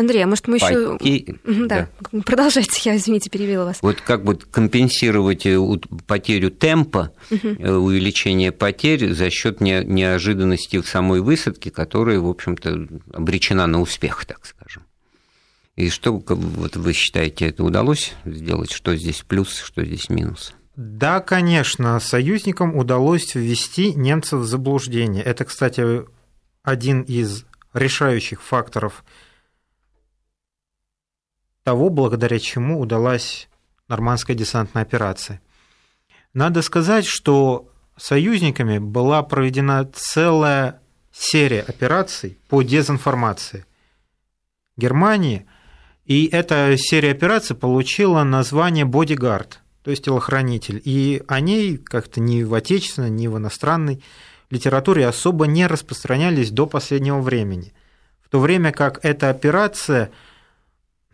[0.00, 0.98] Андрей, а может мы еще...
[0.98, 1.36] Пойти...
[1.44, 3.78] Да, да, продолжайте, я, извините, перебила вас.
[3.82, 5.58] Вот как бы компенсировать э,
[6.06, 7.48] потерю темпа, угу.
[7.48, 14.44] увеличение потерь за счет неожиданности в самой высадке, которая, в общем-то, обречена на успех, так
[14.44, 14.84] скажем.
[15.76, 18.70] И что вот вы считаете, это удалось сделать?
[18.70, 20.54] Что здесь плюс, что здесь минус?
[20.76, 25.22] Да, конечно, союзникам удалось ввести немцев в заблуждение.
[25.22, 26.04] Это, кстати,
[26.62, 29.04] один из решающих факторов
[31.62, 33.48] того, благодаря чему удалась
[33.88, 35.40] нормандская десантная операция.
[36.32, 40.80] Надо сказать, что союзниками была проведена целая
[41.12, 43.66] серия операций по дезинформации
[44.76, 45.46] Германии,
[46.06, 52.42] и эта серия операций получила название «Бодигард», то есть телохранитель, и о ней как-то ни
[52.42, 54.02] в отечественной, ни в иностранной
[54.50, 57.72] литературе особо не распространялись до последнего времени.
[58.22, 60.10] В то время как эта операция–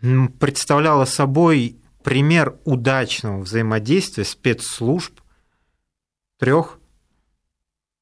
[0.01, 5.21] представляла собой пример удачного взаимодействия спецслужб
[6.39, 6.79] трех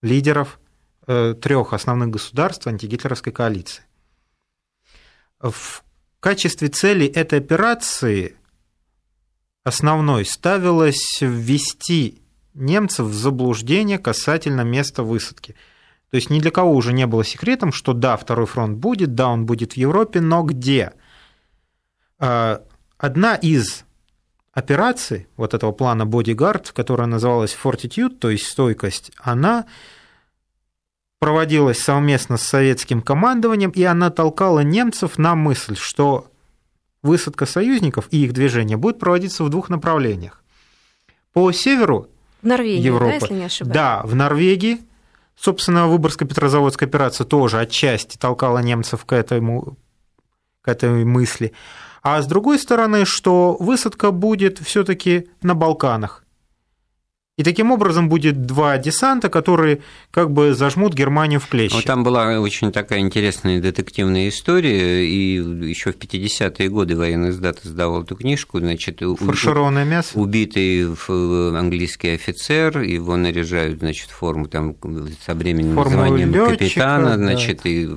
[0.03, 0.61] лидеров
[1.07, 3.85] э, трех основных государств антигитлеровской коалиции.
[5.41, 5.83] В
[6.21, 8.37] качестве цели этой операции
[9.63, 12.21] основной ставилось ввести
[12.55, 15.55] немцев в заблуждение касательно места высадки.
[16.11, 19.29] То есть ни для кого уже не было секретом, что да, второй фронт будет, да,
[19.29, 20.93] он будет в Европе, но где–
[22.19, 23.85] одна из
[24.53, 29.67] операций вот этого плана Bodyguard, которая называлась Fortitude, то есть стойкость, она
[31.19, 36.31] проводилась совместно с советским командованием, и она толкала немцев на мысль, что
[37.03, 40.43] высадка союзников и их движение будет проводиться в двух направлениях.
[41.33, 42.09] По северу
[42.43, 43.75] Норвегии, Европы, да, если не ошибаюсь.
[43.75, 44.83] Да, в Норвегии.
[45.37, 49.77] Собственно, Выборгско-Петрозаводская операция тоже отчасти толкала немцев к, этому,
[50.61, 51.53] к этой мысли
[52.05, 56.24] а с другой стороны, что высадка будет все-таки на Балканах.
[57.37, 59.81] И таким образом будет два десанта, которые
[60.13, 61.75] как бы зажмут Германию в клещи.
[61.75, 67.59] Вот там была очень такая интересная детективная история, и еще в 50-е годы военный издат
[67.65, 70.17] издавал эту книжку, значит, Фаршированное мясо.
[70.17, 74.77] убитый английский офицер, его наряжают, значит, форму там
[75.27, 77.71] со временным Форму званием лётчика, капитана, значит, да.
[77.71, 77.89] и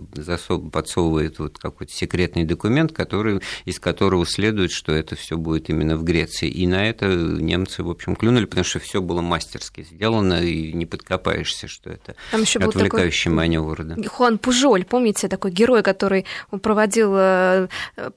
[0.71, 6.04] подсовывает вот какой-то секретный документ, который, из которого следует, что это все будет именно в
[6.04, 6.50] Греции.
[6.50, 10.85] И на это немцы, в общем, клюнули, потому что все было мастерски сделано, и не
[10.85, 13.47] подкопаешься, что это Там еще отвлекающий был такой...
[13.47, 13.83] маневр.
[13.83, 14.09] Да.
[14.09, 16.25] Хуан Пужоль, помните, такой герой, который
[16.61, 17.67] проводил, э,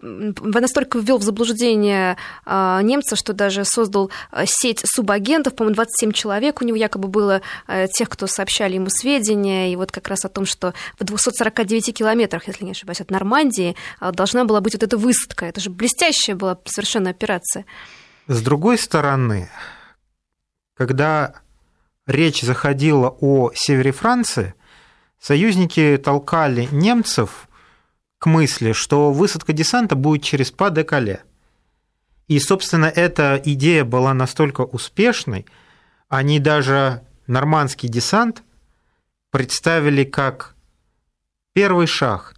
[0.00, 6.62] настолько ввел в заблуждение э, немцев, что даже создал э, сеть субагентов, по-моему, 27 человек
[6.62, 7.42] у него якобы было
[7.92, 12.46] тех, кто сообщали ему сведения, и вот как раз о том, что в 249 километрах,
[12.46, 15.46] если не ошибаюсь, от Нормандии должна была быть вот эта высадка.
[15.46, 17.64] Это же блестящая была совершенно операция.
[18.26, 19.48] С другой стороны,
[20.80, 21.34] когда
[22.06, 24.54] речь заходила о севере Франции,
[25.20, 27.50] союзники толкали немцев
[28.16, 31.22] к мысли, что высадка десанта будет через Па-де-Кале.
[32.28, 35.44] И, собственно, эта идея была настолько успешной,
[36.08, 38.42] они даже нормандский десант
[39.30, 40.54] представили как
[41.52, 42.36] первый шаг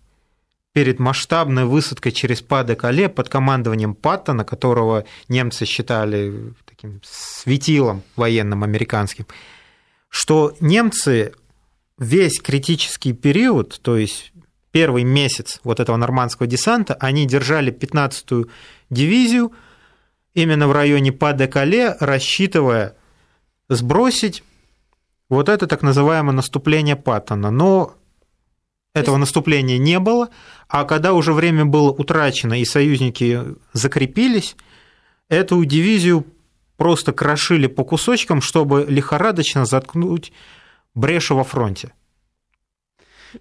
[0.72, 9.26] перед масштабной высадкой через Па-де-Кале под командованием Паттона, которого немцы считали таким светилом военным американским,
[10.08, 11.34] что немцы
[11.98, 14.32] весь критический период, то есть
[14.70, 18.48] первый месяц вот этого нормандского десанта, они держали 15-ю
[18.88, 19.52] дивизию
[20.34, 22.96] именно в районе Па-де-Кале, рассчитывая
[23.68, 24.42] сбросить
[25.28, 27.50] вот это так называемое наступление Паттона.
[27.50, 27.94] Но
[28.94, 30.28] этого наступления не было,
[30.68, 33.40] а когда уже время было утрачено и союзники
[33.72, 34.56] закрепились,
[35.28, 36.26] эту дивизию
[36.76, 40.32] просто крошили по кусочкам, чтобы лихорадочно заткнуть
[40.94, 41.92] бреши во фронте.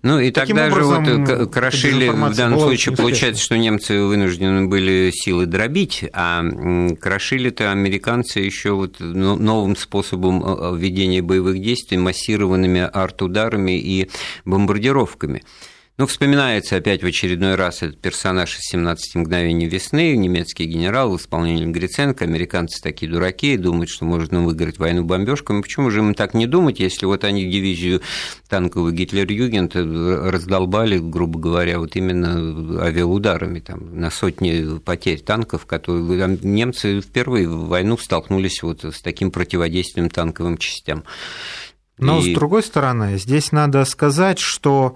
[0.02, 4.68] Ну и Таким тогда образом, же вот крошили, в данном случае получается, что немцы вынуждены
[4.68, 6.44] были силы дробить, а
[7.00, 14.10] крошили-то американцы еще вот новым способом э, ведения боевых действий, массированными арт-ударами и
[14.46, 15.44] бомбардировками.
[16.02, 21.22] Ну, вспоминается опять в очередной раз этот персонаж из «17 мгновений весны», немецкий генерал в
[21.22, 22.26] исполнении Гриценко.
[22.26, 25.62] Американцы такие дураки думают, что можно выиграть войну бомбежками.
[25.62, 28.02] Почему же им так не думать, если вот они дивизию
[28.50, 36.36] танковую Гитлер-Югент раздолбали, грубо говоря, вот именно авиаударами, там, на сотни потерь танков, которые там,
[36.42, 41.04] немцы впервые в войну столкнулись вот с таким противодействием танковым частям.
[42.00, 42.32] Но, и...
[42.32, 44.96] с другой стороны, здесь надо сказать, что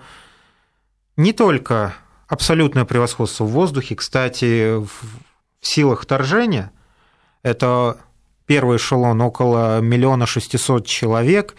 [1.17, 1.95] не только
[2.27, 4.89] абсолютное превосходство в воздухе, кстати, в
[5.61, 6.71] силах вторжения,
[7.43, 7.97] это
[8.45, 11.55] первый эшелон около миллиона шестисот человек,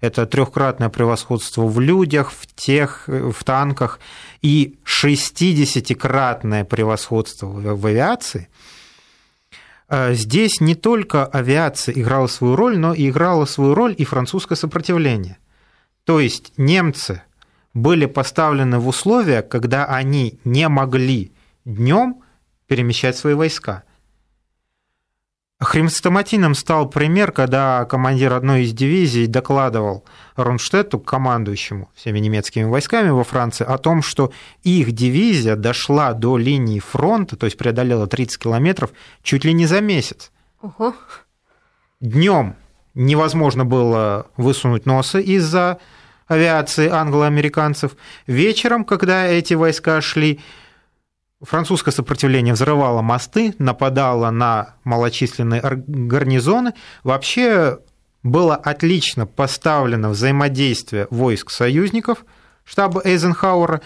[0.00, 4.00] это трехкратное превосходство в людях, в тех, в танках
[4.40, 8.48] и 60-кратное превосходство в авиации.
[9.88, 14.56] А здесь не только авиация играла свою роль, но и играла свою роль и французское
[14.56, 15.36] сопротивление.
[16.04, 17.22] То есть немцы–
[17.74, 21.32] были поставлены в условия, когда они не могли
[21.64, 22.22] днем
[22.66, 23.84] перемещать свои войска.
[25.60, 30.04] Хремстоматином стал пример, когда командир одной из дивизий докладывал
[30.36, 36.78] Ронштетту, командующему всеми немецкими войсками во Франции, о том, что их дивизия дошла до линии
[36.78, 38.90] фронта, то есть преодолела 30 километров,
[39.22, 40.32] чуть ли не за месяц.
[40.62, 40.94] Ого.
[42.00, 42.56] Днем
[42.94, 45.78] невозможно было высунуть носа из-за
[46.30, 47.96] авиации англо-американцев.
[48.28, 50.40] Вечером, когда эти войска шли,
[51.42, 56.74] французское сопротивление взрывало мосты, нападало на малочисленные гарнизоны.
[57.02, 57.80] Вообще
[58.22, 62.24] было отлично поставлено взаимодействие войск союзников
[62.64, 63.80] штаба Эйзенхауэра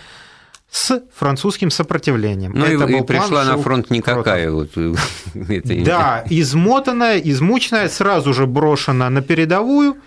[0.71, 2.53] с французским сопротивлением.
[2.55, 4.51] Ну Это и, и пришла на фронт никакая.
[4.51, 4.73] Вот,
[5.35, 9.97] да, измотанная, измученная, сразу же брошена на передовую–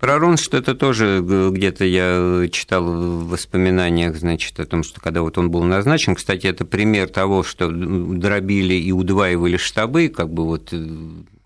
[0.00, 5.50] про Ронштадта тоже где-то я читал в воспоминаниях, значит, о том, что когда вот он
[5.50, 10.86] был назначен, кстати, это пример того, что дробили и удваивали штабы, как бы вот э,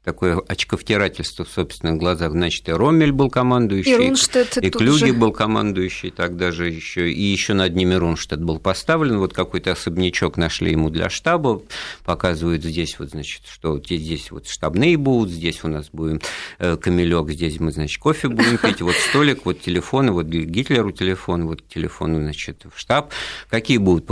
[0.04, 2.32] такое очковтирательство в собственных глазах.
[2.32, 5.12] Значит, и Роммель был командующий, и, Рунштадт и Клюги же.
[5.14, 9.18] был командующий, так даже еще, и еще над ними Рунштадт был поставлен.
[9.18, 11.62] Вот какой-то особнячок нашли ему для штаба,
[12.04, 16.20] показывают здесь вот, значит, что здесь вот штабные будут, здесь у нас будем
[16.58, 21.46] э, камелек, здесь мы, значит, кофе будем пить, вот столик, вот телефоны, вот Гитлеру телефон,
[21.46, 23.10] вот телефон, значит, в штаб.
[23.48, 24.06] Какие будут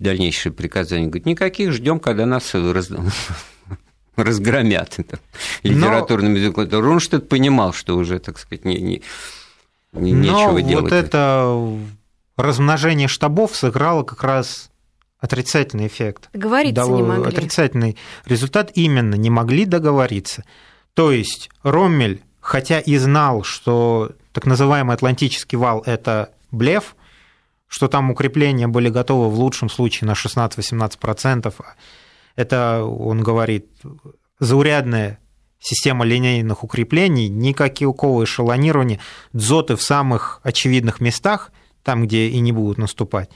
[0.00, 1.06] дальнейшие приказания?
[1.06, 2.90] Говорит, никаких, ждем, когда нас раз
[4.24, 5.18] разгромят это
[5.62, 6.38] литературным Но...
[6.38, 6.68] языком.
[6.70, 9.02] Рунштадт понимал, что уже, так сказать, не, не,
[9.92, 10.84] не, нечего вот делать.
[10.84, 11.78] вот это
[12.36, 14.70] размножение штабов сыграло как раз
[15.20, 16.28] отрицательный эффект.
[16.32, 16.96] Договориться Дов...
[16.96, 17.28] не могли.
[17.28, 20.44] Отрицательный результат именно не могли договориться.
[20.94, 26.96] То есть Роммель, хотя и знал, что так называемый Атлантический вал– это блеф,
[27.66, 31.54] что там укрепления были готовы в лучшем случае на 16-18%,
[32.38, 33.66] это, он говорит,
[34.38, 35.18] заурядная
[35.58, 39.00] система линейных укреплений, никакого эшелонирования,
[39.32, 41.50] дзоты в самых очевидных местах,
[41.82, 43.28] там, где и не будут наступать.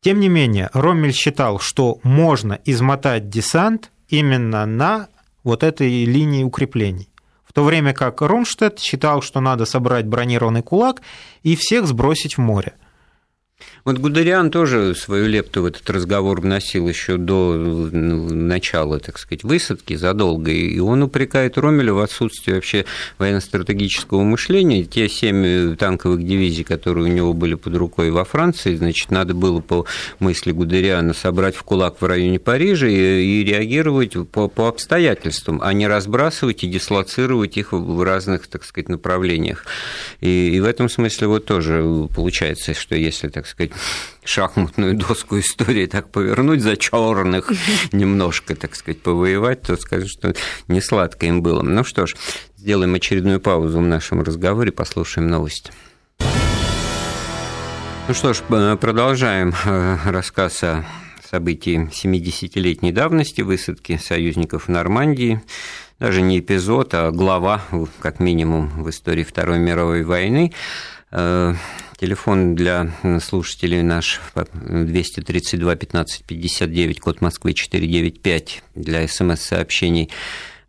[0.00, 5.08] Тем не менее, Роммель считал, что можно измотать десант именно на
[5.42, 7.08] вот этой линии укреплений.
[7.44, 11.02] В то время как Ронштадт считал, что надо собрать бронированный кулак
[11.42, 12.74] и всех сбросить в море.
[13.84, 19.42] Вот Гудериан тоже свою лепту в этот разговор вносил еще до ну, начала, так сказать,
[19.42, 22.84] высадки задолго, и он упрекает Ромеля в отсутствии вообще
[23.18, 24.84] военно-стратегического мышления.
[24.84, 29.60] Те семь танковых дивизий, которые у него были под рукой во Франции, значит, надо было
[29.60, 29.84] по
[30.20, 35.72] мысли Гудериана собрать в кулак в районе Парижа и, и реагировать по, по обстоятельствам, а
[35.72, 39.64] не разбрасывать и дислоцировать их в разных, так сказать, направлениях.
[40.20, 43.51] И, и в этом смысле вот тоже получается, что если, так сказать,
[44.24, 47.50] шахматную доску истории так повернуть за черных,
[47.92, 50.34] немножко, так сказать, повоевать, то скажу, что
[50.68, 51.62] не сладко им было.
[51.62, 52.14] Ну что ж,
[52.62, 55.72] Сделаем очередную паузу в нашем разговоре, послушаем новости.
[58.06, 58.42] Ну что ж,
[58.78, 60.84] продолжаем э, рассказ о
[61.28, 65.42] событии 70-летней давности высадки союзников в Нормандии.
[65.98, 67.62] Даже не эпизод, а глава,
[67.98, 70.52] как минимум, в истории Второй мировой войны.
[72.02, 72.90] Э, телефон для
[73.20, 80.10] слушателей наш 232 15 59, код Москвы 495 для смс-сообщений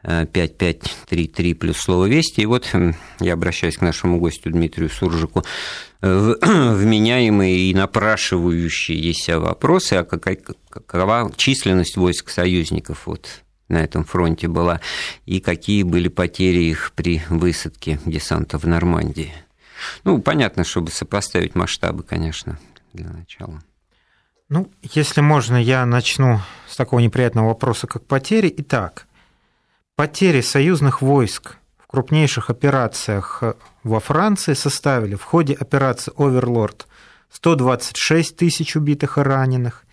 [0.03, 2.41] 5533 плюс слово «Вести».
[2.41, 2.71] И вот
[3.19, 5.43] я обращаюсь к нашему гостю Дмитрию Суржику.
[6.01, 13.27] Вменяемые и напрашивающиеся вопросы, а какова численность войск союзников вот
[13.69, 14.81] на этом фронте была,
[15.25, 19.34] и какие были потери их при высадке десанта в Нормандии.
[20.03, 22.59] Ну, понятно, чтобы сопоставить масштабы, конечно,
[22.93, 23.61] для начала.
[24.49, 28.53] Ну, если можно, я начну с такого неприятного вопроса, как потери.
[28.57, 29.07] Итак,
[29.95, 33.43] Потери союзных войск в крупнейших операциях
[33.84, 36.88] во Франции составили в ходе операции «Оверлорд»
[37.31, 39.86] 126 тысяч убитых и раненых,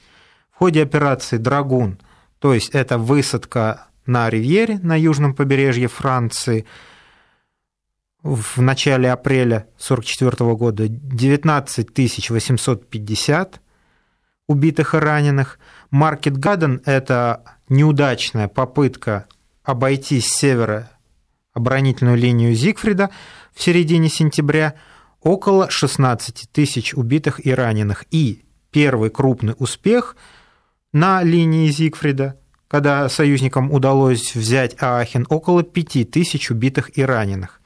[0.51, 1.99] в ходе операции «Драгун»,
[2.39, 6.65] то есть это высадка на Ривьере, на южном побережье Франции,
[8.23, 13.61] в начале апреля 1944 года 19 850
[14.47, 15.59] убитых и раненых.
[15.91, 19.27] Маркет Гаден– это неудачная попытка
[19.63, 20.91] обойти с севера
[21.53, 23.11] оборонительную линию Зигфрида
[23.55, 24.75] в середине сентября
[25.21, 28.05] около 16 тысяч убитых и раненых.
[28.11, 30.17] И первый крупный успех
[30.93, 37.60] на линии Зигфрида, когда союзникам удалось взять Аахен, около 5 тысяч убитых и раненых.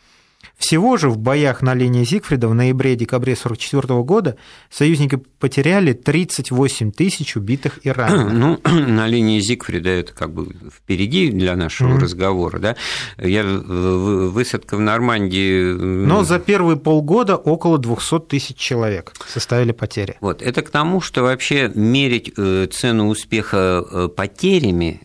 [0.56, 4.36] Всего же в боях на линии Зигфрида в ноябре-декабре 1944 года
[4.70, 8.32] союзники потеряли 38 тысяч убитых и раненых.
[8.32, 12.00] Ну, на линии Зигфрида это как бы впереди для нашего mm-hmm.
[12.00, 12.76] разговора, да.
[13.18, 15.72] Я, высадка в Нормандии...
[15.72, 20.16] Но за первые полгода около 200 тысяч человек составили потери.
[20.20, 25.00] Вот, это к тому, что вообще мерить э, цену успеха э, потерями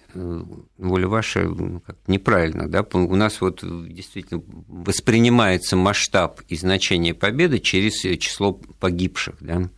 [0.77, 1.47] воля ваша
[1.85, 9.35] как неправильно, да, у нас вот действительно воспринимается масштаб и значение победы через число погибших,
[9.39, 9.69] да,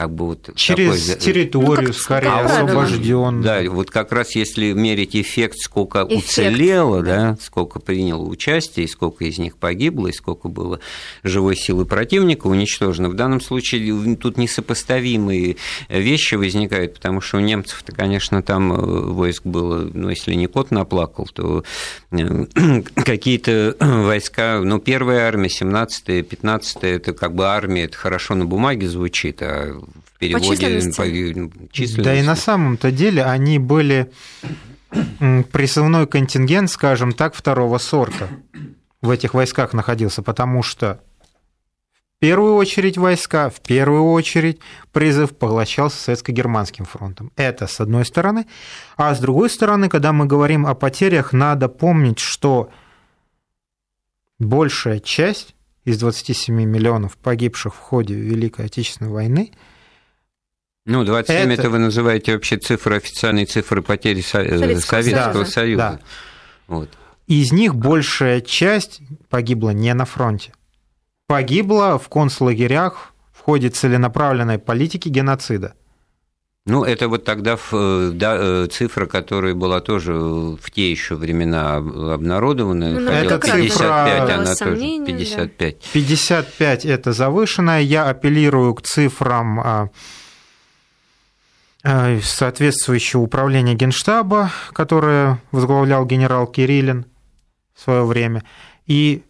[0.00, 1.20] как бы вот через такой...
[1.20, 3.42] территорию ну, скорее освобожден.
[3.42, 7.16] Да, вот как раз если мерить эффект, сколько эффект, уцелело, да.
[7.16, 10.80] да, сколько приняло участие, и сколько из них погибло, и сколько было
[11.22, 13.10] живой силы противника уничтожено.
[13.10, 15.56] В данном случае тут несопоставимые
[15.90, 18.76] вещи возникают, потому что у немцев-то, конечно, там э,
[19.12, 21.62] войск было, ну, если не кот наплакал, то
[22.10, 22.46] э,
[22.94, 28.88] какие-то войска, ну, первая армия, 17-я, 15-я, это как бы армия, это хорошо на бумаге
[28.88, 29.78] звучит, а
[30.20, 32.02] переводе по численности.
[32.02, 34.12] Да и на самом-то деле они были
[35.52, 38.28] призывной контингент, скажем так, второго сорта
[39.00, 41.00] в этих войсках находился, потому что
[42.16, 44.60] в первую очередь войска, в первую очередь
[44.92, 47.32] призыв поглощался советско-германским фронтом.
[47.36, 48.46] Это с одной стороны.
[48.96, 52.70] А с другой стороны, когда мы говорим о потерях, надо помнить, что
[54.38, 55.54] большая часть
[55.86, 59.52] из 27 миллионов погибших в ходе Великой Отечественной войны–
[60.90, 61.62] ну, 27 это...
[61.62, 65.76] это вы называете вообще цифры, официальные цифры потери Советского, Советского да, Союза.
[65.76, 66.00] Да.
[66.66, 66.90] Вот.
[67.28, 70.52] Из них большая часть погибла не на фронте.
[71.28, 75.74] Погибла в концлагерях в ходе целенаправленной политики геноцида.
[76.66, 82.90] Ну, это вот тогда да, э, цифра, которая была тоже в те еще времена обнародована.
[82.90, 84.34] Ну, это 55, цифра...
[84.34, 85.76] она тоже 55.
[85.78, 85.88] Да.
[85.92, 87.80] 55 это завышенная.
[87.80, 90.19] Я апеллирую к цифрам а, Э,
[91.82, 97.06] соответствующего управления Генштаба, которое возглавлял генерал Кириллин
[97.74, 98.44] в свое время.
[98.86, 99.22] И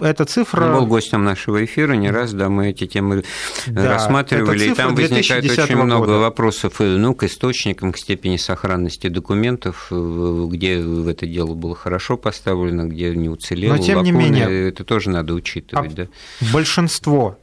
[0.00, 0.66] эта цифра...
[0.66, 3.24] Он был гостем нашего эфира, не раз, да, мы эти темы
[3.66, 5.84] да, рассматривали, и там возникает очень года.
[5.84, 11.76] много вопросов ну, к источникам, к степени сохранности документов, э, где в это дело было
[11.76, 15.92] хорошо поставлено, где не уцелело, Но, тем лакуны, не менее, это тоже надо учитывать.
[15.92, 16.08] А да.
[16.52, 17.38] Большинство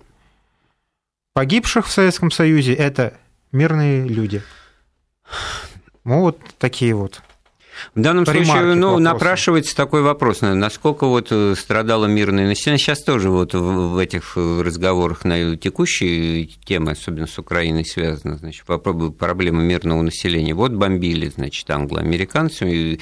[1.33, 3.13] погибших в Советском Союзе– это
[3.51, 4.41] мирные люди.
[6.03, 7.21] Ну, вот такие вот
[7.93, 12.79] в данном случае ну, напрашивается такой вопрос, насколько вот э, страдало мирное население.
[12.79, 18.65] Сейчас тоже вот в этих э, разговорах на текущие темы, особенно с Украиной, связаны, значит,
[18.65, 20.53] проблема мирного населения.
[20.53, 22.99] Вот бомбили, значит, англо-американцы,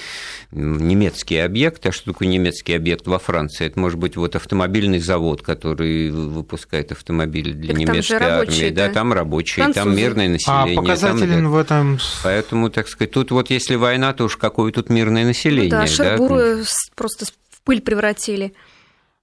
[0.51, 1.85] немецкий объект.
[1.85, 3.65] А что такое немецкий объект во Франции?
[3.65, 8.29] Это может быть вот автомобильный завод, который выпускает автомобили для так немецкой армии.
[8.29, 8.87] Рабочие, да?
[8.87, 9.85] да, там рабочие, Французы.
[9.85, 10.77] там мирное население.
[10.77, 11.99] А показателен там, в этом...
[12.23, 15.71] Поэтому, так сказать, тут вот если война, то уж какой тут мирное население.
[15.73, 16.63] Ну да, Шербуры да?
[16.95, 17.25] просто
[17.63, 18.53] пыль превратили.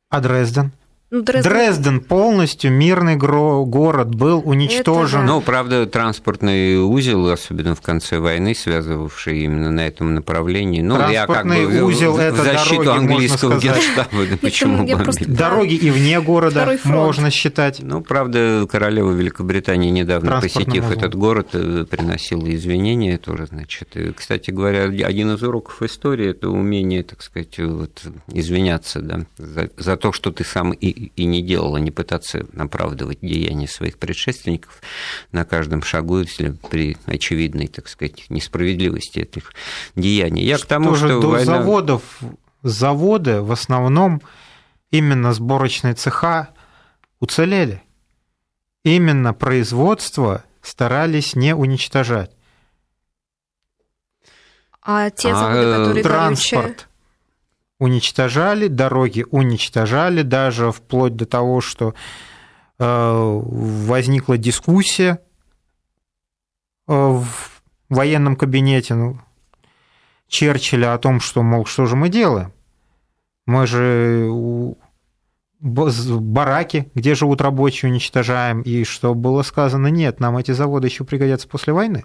[0.08, 0.72] А Дрезден?
[1.12, 1.52] Ну, Дрезден...
[1.52, 5.26] Дрезден полностью мирный город был уничтожен.
[5.26, 10.82] Ну, правда, транспортный узел, особенно в конце войны, связывавший именно на этом направлении.
[10.82, 15.02] Ну, транспортный я как бы узел в, это защиту дороги, английского генштаба, ну, почему бы
[15.02, 15.28] просто...
[15.28, 17.80] Дороги и вне города можно считать.
[17.82, 20.96] Ну, правда, королева Великобритании недавно, посетив узел.
[20.96, 23.96] этот город, э, приносила извинения тоже, значит.
[23.96, 28.00] И, кстати говоря, один из уроков истории– это умение, так сказать, вот,
[28.32, 33.18] извиняться да, за, за то, что ты сам и и не делала, не пытаться оправдывать
[33.22, 34.80] деяния своих предшественников
[35.32, 39.52] на каждом шагу, если при очевидной, так сказать, несправедливости этих
[39.96, 40.44] деяний.
[40.44, 41.44] Я что к тому, же что до война...
[41.44, 42.02] заводов,
[42.62, 44.20] заводы в основном
[44.90, 46.50] именно сборочные цеха
[47.20, 47.82] уцелели.
[48.82, 52.30] Именно производство старались не уничтожать.
[54.82, 56.88] А те заводы, а, которые транспорт,
[57.80, 61.94] уничтожали, дороги уничтожали, даже вплоть до того, что
[62.78, 65.20] э, возникла дискуссия
[66.86, 67.26] э, в
[67.88, 69.18] военном кабинете ну,
[70.28, 72.52] Черчилля о том, что, мол, что же мы делаем?
[73.46, 74.30] Мы же
[75.60, 81.48] бараки, где живут рабочие, уничтожаем, и что было сказано, нет, нам эти заводы еще пригодятся
[81.48, 82.04] после войны.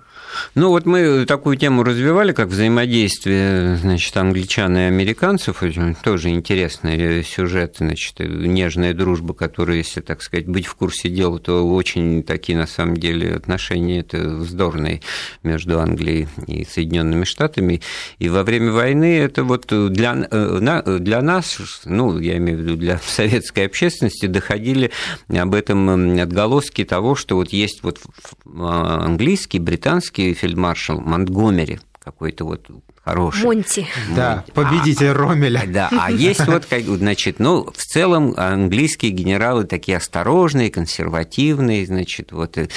[0.55, 5.63] Ну вот мы такую тему развивали, как взаимодействие, значит, англичан и американцев,
[6.03, 11.67] тоже интересный сюжет, значит, нежная дружба, которая, если, так сказать, быть в курсе дела, то
[11.67, 15.01] очень такие, на самом деле, отношения это вздорные
[15.43, 17.81] между Англией и Соединенными Штатами,
[18.19, 22.75] и во время войны это вот для, э, для нас, ну, я имею в виду
[22.75, 24.91] для Совета советской общественности доходили
[25.29, 27.99] об этом отголоски того, что вот есть вот
[28.45, 32.67] а, английский, британский фельдмаршал Монтгомери, какой-то вот
[33.03, 33.43] хороший.
[33.43, 33.87] Монти.
[34.15, 35.63] Да, победитель а, Ромеля.
[35.67, 42.57] Да, а есть вот, значит, ну, в целом английские генералы такие осторожные, консервативные, значит, вот
[42.57, 42.69] э,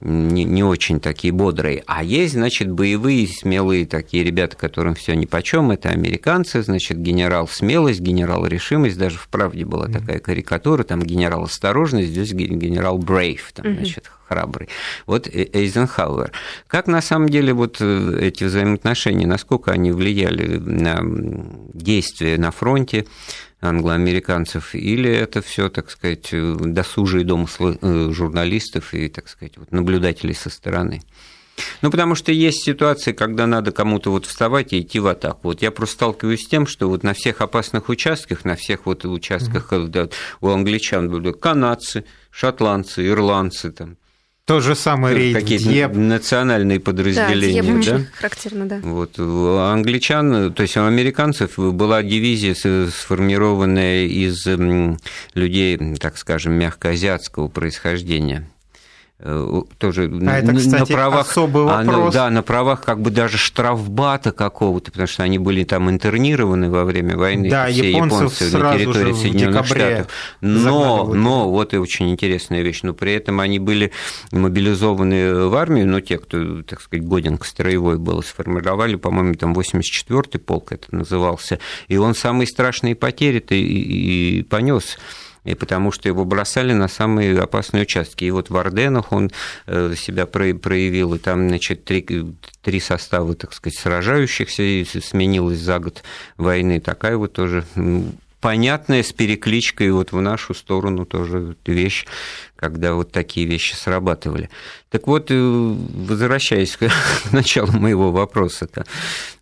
[0.00, 1.82] не, не очень такие бодрые.
[1.86, 5.70] А есть, значит, боевые, смелые такие ребята, которым все ни по чем.
[5.70, 8.98] Это американцы, значит, генерал смелость, генерал решимость.
[8.98, 14.68] Даже в правде была такая карикатура, там генерал осторожность, здесь генерал брейв, там, значит, храбрый.
[15.06, 16.32] Вот э, Эйзенхауэр.
[16.66, 21.00] Как на самом деле вот э, эти взаимоотношения, насколько они влияли на
[21.72, 23.06] действия на фронте,
[23.64, 30.34] англоамериканцев, или это все, так сказать, досужие домыслы э, журналистов и, так сказать, вот наблюдателей
[30.34, 31.02] со стороны?
[31.82, 35.40] Ну, потому что есть ситуации, когда надо кому-то вот вставать и идти в атаку.
[35.44, 39.04] Вот я просто сталкиваюсь с тем, что вот на всех опасных участках, на всех вот
[39.04, 40.12] участках mm-hmm.
[40.40, 43.96] у англичан были канадцы, шотландцы, ирландцы, там,
[44.46, 45.94] то же самое рейд Какие-то Дьеп.
[45.94, 47.62] национальные подразделения.
[47.62, 48.00] Да, Дьеп да?
[48.14, 48.80] характерно, да.
[48.82, 49.18] Вот.
[49.18, 54.46] У англичан, то есть у американцев была дивизия, сформированная из
[55.34, 58.46] людей, так скажем, мягкоазиатского происхождения.
[59.20, 61.88] Э, тоже а это, кстати, на правах, особый вопрос.
[61.88, 65.88] А, ну, да, на правах как бы даже штрафбата какого-то, потому что они были там
[65.88, 70.08] интернированы во время войны, да, все японцы на территории Соединенных Штатов.
[70.40, 73.92] Но, но вот и очень интересная вещь, но при этом они были
[74.32, 79.52] мобилизованы в армию, но те, кто, так сказать, годен к строевой был, сформировали, по-моему, там
[79.52, 84.98] 84-й полк это назывался, и он самые страшные потери-то и, и понес
[85.44, 88.24] и потому что его бросали на самые опасные участки.
[88.24, 89.30] И вот в Орденах он
[89.66, 92.04] э, себя проявил, и там, значит, три,
[92.62, 96.02] три состава, так сказать, сражающихся, и сменилось за год
[96.36, 96.80] войны.
[96.80, 97.64] Такая вот тоже
[98.40, 102.06] понятная с перекличкой вот в нашу сторону тоже вещь,
[102.56, 104.50] когда вот такие вещи срабатывали.
[104.90, 106.90] Так вот, э, возвращаясь к
[107.32, 108.68] началу моего вопроса,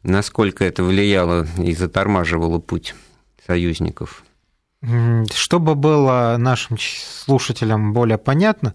[0.03, 2.95] насколько это влияло и затормаживало путь
[3.47, 4.25] союзников–
[5.33, 8.75] чтобы было нашим слушателям более понятно,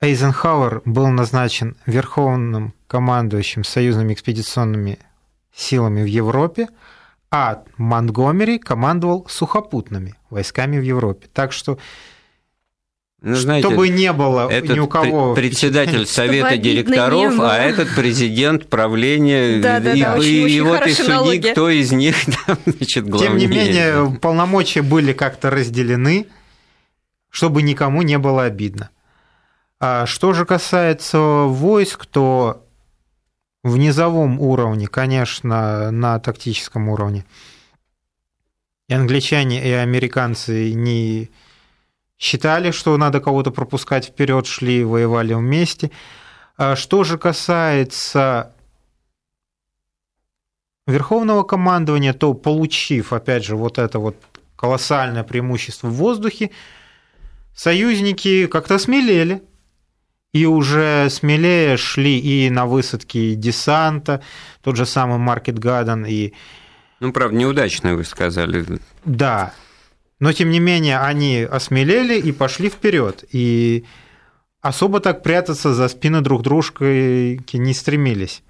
[0.00, 4.98] Эйзенхауэр был назначен верховным командующим союзными экспедиционными
[5.54, 6.68] силами в Европе,
[7.30, 11.28] а Монтгомери командовал сухопутными войсками в Европе.
[11.32, 11.78] Так что
[13.22, 15.34] ну, знаете, Чтобы не было этот ни у кого...
[15.34, 20.62] председатель совета директоров, а этот президент правления, да, да, и, да, и, очень, и очень
[20.62, 21.48] вот и суди, налоги.
[21.48, 23.30] кто из них, да, значит, главнее.
[23.30, 26.26] Тем не менее, полномочия были как-то разделены,
[27.30, 28.90] чтобы никому не было обидно.
[29.80, 32.64] А что же касается войск, то
[33.62, 37.24] в низовом уровне, конечно, на тактическом уровне,
[38.88, 41.30] и англичане, и американцы не
[42.18, 45.90] считали, что надо кого-то пропускать вперед, шли, воевали вместе.
[46.56, 48.54] А что же касается
[50.86, 54.16] Верховного командования, то получив, опять же, вот это вот
[54.56, 56.50] колоссальное преимущество в воздухе,
[57.54, 59.42] союзники как-то смелели,
[60.32, 64.22] и уже смелее шли и на высадки десанта,
[64.62, 66.32] тот же самый Маркет Гаден и...
[67.00, 68.64] Ну, правда, неудачно вы сказали.
[69.04, 69.52] Да,
[70.18, 73.24] но тем не менее они осмелели и пошли вперед.
[73.32, 73.84] И
[74.60, 78.42] особо так прятаться за спины друг дружки не стремились.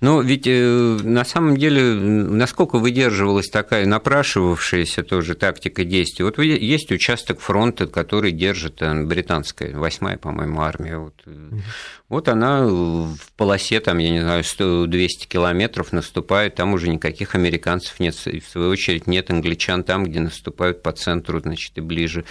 [0.00, 6.24] Но ведь э, на самом деле, насколько выдерживалась такая напрашивавшаяся тоже тактика действий?
[6.24, 10.98] Вот есть участок фронта, который держит э, британская, восьмая, по-моему, армия.
[10.98, 11.60] Вот, угу.
[12.08, 18.00] вот она в полосе, там, я не знаю, 100-200 километров наступает, там уже никаких американцев
[18.00, 22.24] нет, и в свою очередь нет англичан там, где наступают по центру, значит, и ближе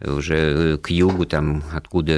[0.00, 2.14] уже к югу, там, откуда,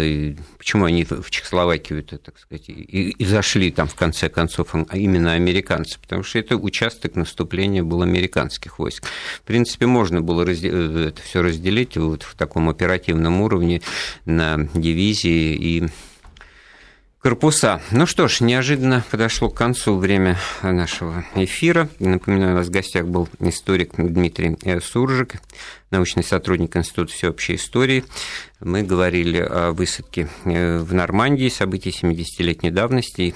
[0.59, 5.33] почему они в Чехословакию, так сказать, и, и зашли там в конце концов а именно
[5.33, 9.05] американцы, потому что это участок наступления был американских войск.
[9.39, 10.75] В принципе, можно было раздел...
[10.99, 13.83] это все разделить вот в таком оперативном уровне
[14.25, 15.89] на дивизии и
[17.21, 17.83] корпуса.
[17.91, 21.89] Ну что ж, неожиданно подошло к концу время нашего эфира.
[21.99, 25.35] Напоминаю, у нас в гостях был историк Дмитрий Суржик,
[25.91, 28.05] научный сотрудник Института всеобщей истории.
[28.61, 33.35] Мы говорили о высадке э, в Нормандии, события 70-летней давности.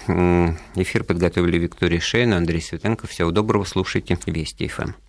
[0.74, 3.07] Эфир подготовили Виктория Шейна, Андрей Светенко.
[3.07, 5.03] Всего доброго, слушайте Вести ФМ.